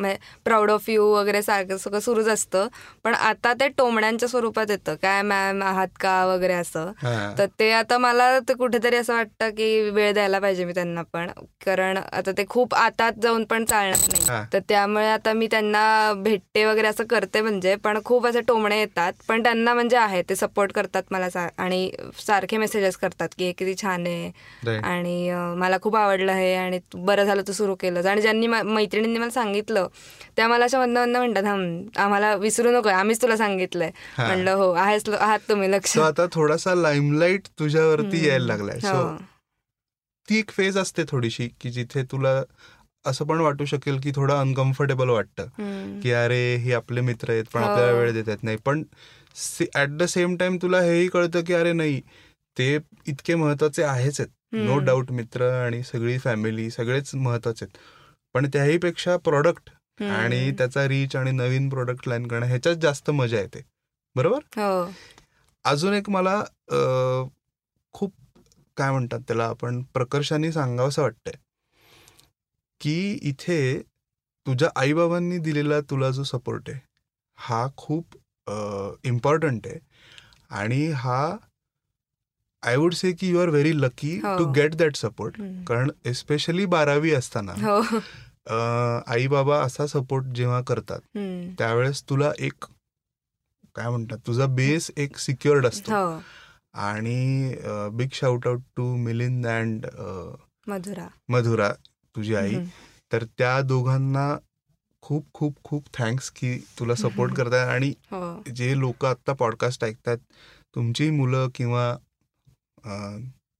प्राऊड 0.45 0.71
ऑफ 0.71 0.89
यू 0.89 1.05
वगैरे 1.05 1.41
सारखं 1.41 1.77
सगळं 1.77 1.99
सुरूच 1.99 2.27
असतं. 2.27 2.67
पण 3.03 3.13
आता 3.13 3.53
ते 3.53 3.67
टोमण्यांच्या 3.67 4.29
स्वरूपात 4.29 4.65
येतं. 4.69 4.95
काय 4.95 5.21
मॅम 5.21 5.63
आहात 5.63 5.87
का 5.99 6.25
वगैरे 6.25 6.53
असं. 6.53 6.91
तर 7.37 7.45
ते 7.59 7.71
आता 7.71 7.97
मला 7.97 8.39
ते 8.39 8.53
कुठेतरी 8.53 8.95
असं 8.95 9.13
वाटतं 9.13 9.49
की 9.49 9.89
वेळ 9.89 10.13
द्यायला 10.13 10.39
पाहिजे 10.39 10.65
मी 10.65 10.73
त्यांना 10.73 11.01
पण. 11.01 11.29
कारण 11.65 11.97
आता 11.97 12.31
ते 12.31 12.45
खूप 12.49 12.75
आतात 12.75 13.11
जाऊन 13.23 13.43
पण 13.43 13.65
चालणार. 13.65 13.97
नाही. 14.09 14.45
तर 14.53 14.59
त्यामुळे 14.69 15.07
आता 15.07 15.33
मी 15.33 15.47
त्यांना 15.47 16.13
भेटते 16.17 16.65
वगैरे 16.65 16.87
असं 16.87 17.03
करते 17.03 17.41
म्हणजे. 17.41 17.75
पण 17.75 17.99
खूप 18.05 18.27
असे 18.27 18.41
टोमणे 18.41 18.79
येतात. 18.79 19.13
पण 19.27 19.43
त्यांना 19.43 19.73
म्हणजे 19.73 19.97
आहे. 19.97 20.21
ते 20.29 20.35
सपोर्ट 20.35 20.71
करतात 20.71 21.03
मला 21.11 21.47
आणि 21.57 21.91
सारखे 22.27 22.57
मेसेजेस 22.57 22.97
करतात 22.97 23.29
की 23.37 23.45
हे 23.45 23.51
किती 23.51 23.75
छान 23.81 24.07
आहे. 24.07 24.31
आणि 24.83 25.31
मला 25.57 25.77
खूप 25.81 25.95
आवडलं 25.99 26.31
आहे 26.31 26.53
आणि 26.55 26.79
बरं 26.95 27.23
झालं 27.23 27.41
तू 27.47 27.51
सुरू 27.51 27.75
केलं 27.75 28.07
आणि 28.09 28.21
ज्यांनी 28.21 28.47
मैत्रिणींनी 28.47 29.19
मला 29.19 29.29
सांगितलं 29.29 29.87
त्या 30.35 30.47
मला 30.47 30.65
अशा 30.65 30.79
मधनं 30.79 30.99
मधनं 31.01 31.19
म्हणतात 31.19 31.43
"हं, 31.43 32.01
आम्हाला 32.01 32.33
विसरू 32.35 32.71
नको 32.71 32.89
आम्हीच 32.89 33.21
तुला 33.21 33.37
सांगितलंय. 33.37 33.91
म्हणलं 34.17 34.51
हो 34.51 34.71
आहेस 34.73 35.09
आहात 35.09 35.39
तुम्ही 35.49 35.71
लक्ष. 35.71 35.97
आता 35.99 36.25
थोडासा 36.31 36.75
लाईमलाईट 36.75 37.47
तुझ्यावरती 37.59 38.27
यायला 38.27 38.45
लागलाय. 38.45 38.79
हो. 38.83 39.07
ती 40.27 40.37
एक 40.39 40.51
फेज 40.51 40.77
असते 40.77 41.03
थोडीशी 41.09 41.47
की 41.61 41.69
जिथे 41.69 42.03
तुला 42.03 42.41
असं 43.05 43.25
पण 43.25 43.39
वाटू 43.39 43.65
शकेल 43.65 43.99
की 43.99 44.11
थोडं 44.15 44.35
अनकम्फर्टेबल 44.35 45.09
वाटतं. 45.09 45.47
की 46.01 46.11
अरे 46.11 46.55
हे 46.55 46.73
आपले 46.73 47.01
मित्र 47.01 47.31
आहेत 47.31 47.43
पण 47.53 47.63
हो. 47.63 47.69
आपल्याला 47.69 47.91
वेळ 47.91 48.11
देत 48.11 48.27
आहेत 48.27 48.43
नाही. 48.43 48.57
पण 48.57 48.83
ऍट 49.75 49.89
द 49.89 50.03
सेम 50.03 50.35
टाइम 50.37 50.57
तुला 50.61 50.81
हेही 50.81 51.07
कळतं 51.07 51.43
की 51.43 51.53
अरे 51.53 51.73
नाही 51.73 51.99
ते 52.57 52.77
इतके 53.07 53.35
महत्त्वाचे 53.35 53.83
आहेच 53.83 54.19
आहेत. 54.19 54.29
नो. 54.53 54.77
डाऊट 54.79 55.11
मित्र 55.11 55.49
आणि 55.55 55.81
सगळी 55.83 56.17
फॅमिली 56.19 56.69
सगळेच 56.71 57.13
महत्त्वाचे 57.15 57.65
आहेत. 57.65 57.77
पण 58.35 58.47
त्याही 58.53 58.77
पेक्षा 58.77 59.17
प्रोडक्ट. 59.17 59.69
आणि 59.99 60.51
त्याचा 60.57 60.87
रीच 60.87 61.15
आणि 61.15 61.31
नवीन 61.31 61.69
प्रोडक्ट 61.69 62.07
लाईन 62.07 62.27
करणं 62.27 62.45
ह्याच्यात 62.45 62.75
जास्त 62.81 63.09
मजा 63.11 63.39
येते. 63.39 63.61
बरोबर? 64.15 64.39
हो. 64.57 64.91
अजून 65.65 65.93
एक 65.93 66.09
मला 66.09 66.41
खूप 67.93 68.13
काय 68.77 68.91
म्हणतात 68.91 69.19
त्याला 69.27 69.45
आपण 69.45 69.81
प्रकर्षाने 69.93 70.51
सांगावंसं 70.51 71.01
वाटतंय. 71.01 71.33
की 72.81 73.11
इथे 73.21 73.59
तुझ्या 74.47 74.69
आईबाबांनी 74.75 75.37
दिलेला 75.37 75.79
तुला 75.89 76.09
जो 76.09 76.23
सपोर्ट 76.23 76.69
आहे 76.69 76.79
हा 77.37 77.67
खूप 77.77 78.15
इम्पॉर्टंट 79.07 79.67
आहे. 79.67 79.79
आणि 80.49 80.85
हा 80.91 81.35
आय 82.63 82.75
वुड 82.75 82.93
से 82.93 83.11
की 83.13 83.29
you 83.29 83.39
are 83.41 83.49
very 83.49 83.71
lucky. 83.73 84.17
To 84.19 84.45
get 84.53 84.73
that 84.75 84.95
support. 84.95 85.35
कारण 85.67 85.89
एस्पेशली 86.05 86.65
बारावी 86.65 87.11
असताना 87.13 87.53
हो 87.61 87.99
आई 89.11 89.27
बाबा 89.27 89.59
असा 89.61 89.85
सपोर्ट 89.87 90.25
जेव्हा 90.35 90.61
करतात. 90.67 90.99
त्यावेळेस 91.57 92.03
तुला 92.09 92.31
एक 92.39 92.65
काय 93.75 93.89
म्हणतात 93.89 94.17
तुझा 94.27 94.45
बेस 94.55 94.89
एक 94.97 95.17
सिक्युअर्ड 95.17 95.65
असतो 95.67 95.91
हो 95.93 96.19
आणि 96.81 97.55
big 97.93 98.09
shout 98.13 98.47
out 98.47 98.61
to 98.77 98.95
Milind 98.95 99.47
and 99.47 99.85
Madhura 100.67 101.07
Madhura 101.29 101.71
तुझी 102.15 102.35
आई. 102.35 102.55
तर 103.11 103.23
त्या 103.37 103.59
दोघांना 103.61 104.35
खूप 105.03 105.25
खूप 105.33 105.55
खूप 105.63 105.83
थँक्स 105.93 106.29
की 106.31 106.57
तुला 106.79 106.95
सपोर्ट 106.95 107.33
करताय 107.37 107.65
आणि 107.67 107.93
हो 108.11 108.51
जे 108.55 108.77
लोक 108.79 109.05
आत्ता 109.05 109.33
पॉडकास्ट 109.33 109.83
ऐकतात 109.83 110.17
तुमची 110.75 111.09
मुलं 111.09 111.47
किंवा 111.55 111.95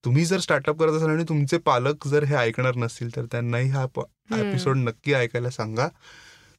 तुम्ही 0.04 0.26
जर 0.26 0.39
स्टार्टअप 0.39 0.80
करत 0.80 0.92
असाल 0.92 1.10
आणि 1.10 1.24
तुमचे 1.30 1.58
पालक 1.58 2.08
जर 2.08 2.24
हे 2.24 2.36
ऐकणार 2.36 2.76
नसतील 2.76 3.15
तर 3.15 3.26
त्यांनाही 3.26 3.70
हा. 3.70 3.86
एपिसोड 4.32 4.78
नक्की 4.78 5.13
ऐकायला 5.13 5.50
सांगा 5.50 5.88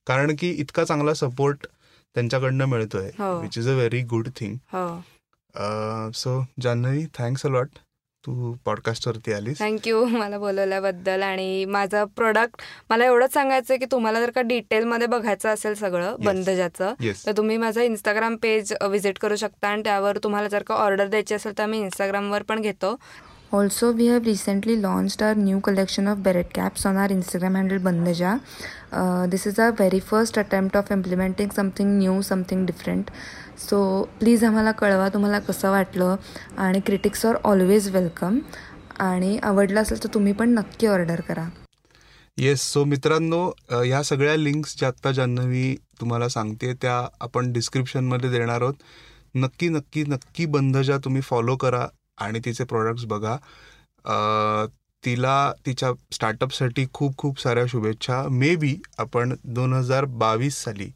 कारण 0.07 0.35
की 0.39 0.51
इतका 0.51 0.85
चांगला 0.85 1.15
सपोर्ट 1.15 1.67
त्यांच्याकडनं 2.17 2.65
मिळतोय 2.65 3.11
हो. 3.19 3.39
Which 3.41 3.59
is 3.59 3.69
a 3.69 3.73
very 3.73 4.01
good 4.03 4.29
thing 4.37 4.57
हो 4.73 6.11
so 6.15 6.41
Janhavi 6.63 7.05
thanks 7.15 7.47
a lot 7.47 7.69
तू 8.25 8.53
पॉडकास्टवरती 8.65 9.33
आलीस. 9.33 9.59
थँक्यू 9.61 10.05
मला 10.23 10.39
बोलवल्याबद्दल. 10.39 11.23
आणि 11.23 11.65
माझं 11.67 12.05
प्रोडक्ट 12.17 12.63
मला 12.91 13.05
एवढंच 13.05 13.33
सांगायचं 13.33 13.77
की 13.77 13.85
तुम्हाला 13.93 14.21
जर 14.21 14.31
का 14.31 14.41
डिटेलमध्ये 14.43 15.07
बघायचं 15.07 15.49
असेल 15.49 15.75
सगळं 15.75 16.09
Yes. 16.11 16.25
बंधजाचं 16.27 16.95
येस 17.01 17.25
तर 17.27 17.33
तुम्ही 17.37 17.57
माझं 17.57 17.81
इंस्टाग्राम 17.83 18.37
पेज 18.37 18.73
विजिट 18.91 19.19
करू 19.19 19.37
शकता. 19.37 19.69
आणि 19.69 19.83
त्यावर 19.83 20.19
तुम्हाला 20.19 20.49
जर 20.49 20.63
का 20.63 20.75
ऑर्डर 20.77 21.07
द्यायची 21.07 21.35
असेल 21.35 21.57
तर 21.59 21.63
आम्ही 21.63 21.81
इंस्टाग्रामवर 21.81 22.43
पण 22.43 22.61
घेतो. 22.61 22.95
Also, 23.53 23.93
we 23.93 24.07
have 24.07 24.27
recently 24.27 24.77
launched 24.77 25.21
our 25.21 25.35
new 25.35 25.61
collection 25.61 26.07
of 26.07 26.23
beret 26.23 26.53
caps 26.53 26.87
on 26.87 26.97
our 26.97 27.09
Instagram 27.09 27.57
handle 27.57 27.81
Bandaja. 27.81 28.41
Uh, 28.93 29.27
this 29.27 29.45
is 29.45 29.59
our 29.59 29.73
very 29.73 29.99
first 29.99 30.37
attempt 30.37 30.77
of 30.77 30.91
implementing 30.93 31.51
something 31.51 31.99
new, 31.99 32.23
something 32.23 32.65
different. 32.65 33.11
So, 33.57 33.81
please 34.21 34.45
आम्हाला 34.45 34.73
कळवा 34.73 35.09
तुम्हाला 35.15 35.39
कसं 35.49 35.71
वाटलं 35.71 36.17
आणि 36.59 36.81
critics 36.87 37.27
R 37.27 37.37
always 37.45 37.91
welcome 37.97 38.39
आणि 39.01 39.37
आवडलं 39.43 39.81
असेल 39.81 40.03
तर 40.05 40.15
तुम्ही 40.15 40.33
पण 40.33 40.55
नक्की 40.55 40.87
ऑर्डर 40.87 41.21
करा 41.29 41.49
येस 42.39 42.73
सो 42.73 42.85
मित्रांनो 42.85 43.47
ह्या 43.73 44.03
सगळ्या 44.03 44.37
लिंक्स 44.37 44.79
ज्या 44.79 44.89
आत्ता 44.89 45.13
जान्हवी 45.13 45.75
तुम्हाला 46.01 46.29
सांगते 46.29 46.73
त्या 46.83 47.07
आपण 47.21 47.53
डिस्क्रिप्शनमध्ये 47.53 48.31
देणार 48.31 48.63
आहोत 48.63 48.75
नक्की 49.35 49.69
नक्की 49.69 50.05
नक्की 50.09 50.47
बंधजा 50.47 50.97
तुम्ही 51.05 51.21
फॉलो 51.23 51.57
करा 51.57 51.87
आणि 52.21 52.41
तिचे 52.45 52.65
प्रॉडक्ट्स 52.65 53.05
बघा. 53.05 53.37
तिला 55.05 55.53
तिच्या 55.67 55.91
स्टार्टअपसाठी 56.13 56.87
खूप 56.93 57.17
खूप 57.17 57.41
साऱ्या 57.41 57.65
शुभेच्छा. 57.69 58.23
मे 58.31 58.55
बी 58.57 58.77
आपण 58.99 59.35
दोन 59.45 59.73
हजार 59.73 60.05
बावीस 60.05 60.63
साली 60.65 60.91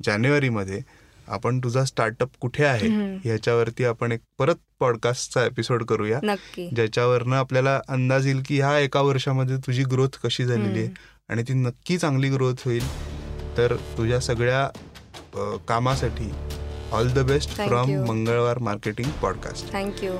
जानेवारीमध्ये 0.00 0.80
आपण 1.28 1.58
तुझा 1.58 1.84
स्टार्टअप 1.84 2.28
कुठे 2.40 2.64
आहे. 2.64 2.88
ह्याच्यावरती 3.24 3.84
आपण 3.84 4.12
एक 4.12 4.20
परत 4.38 4.56
पॉडकास्टचा 4.80 5.44
एपिसोड 5.44 5.84
करूया. 5.84 6.20
ज्याच्यावरनं 6.58 7.36
आपल्याला 7.36 7.80
अंदाज 7.88 8.26
येईल 8.26 8.42
की 8.46 8.60
ह्या 8.60 8.78
एका 8.78 9.00
वर्षामध्ये 9.00 9.56
तुझी 9.56 9.84
ग्रोथ 9.84 10.18
कशी 10.24 10.44
झालेली 10.44 10.78
आहे. 10.78 10.88
आणि 11.28 11.42
ती 11.42 11.54
नक्की 11.54 11.98
चांगली 11.98 12.28
ग्रोथ 12.30 12.64
होईल. 12.64 12.86
तर 13.56 13.74
तुझ्या 13.98 14.20
सगळ्या 14.20 14.66
कामासाठी 15.68 16.30
all 16.92 17.08
the 17.08 17.18
best 17.18 17.50
from. 17.56 17.90
Mangalwar 18.08 18.58
marketing 18.58 19.10
podcast 19.22 19.72
thank you 19.72 20.12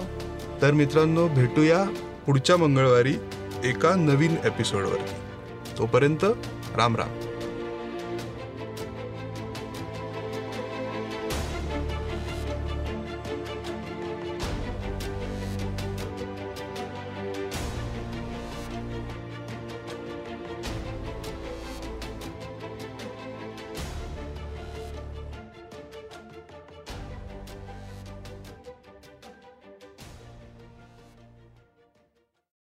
तर 0.63 0.71
मित्रांनो 0.71 1.29
भेटूया 1.29 1.85
पुढच्या 2.27 2.57
मंगळवारी 2.57 3.15
एका 3.65 3.95
नवीन 3.95 4.35
एपिसोडवरती 4.45 5.15
तोपर्यंत 5.79 6.25
राम 6.77 6.97
राम. 6.97 7.38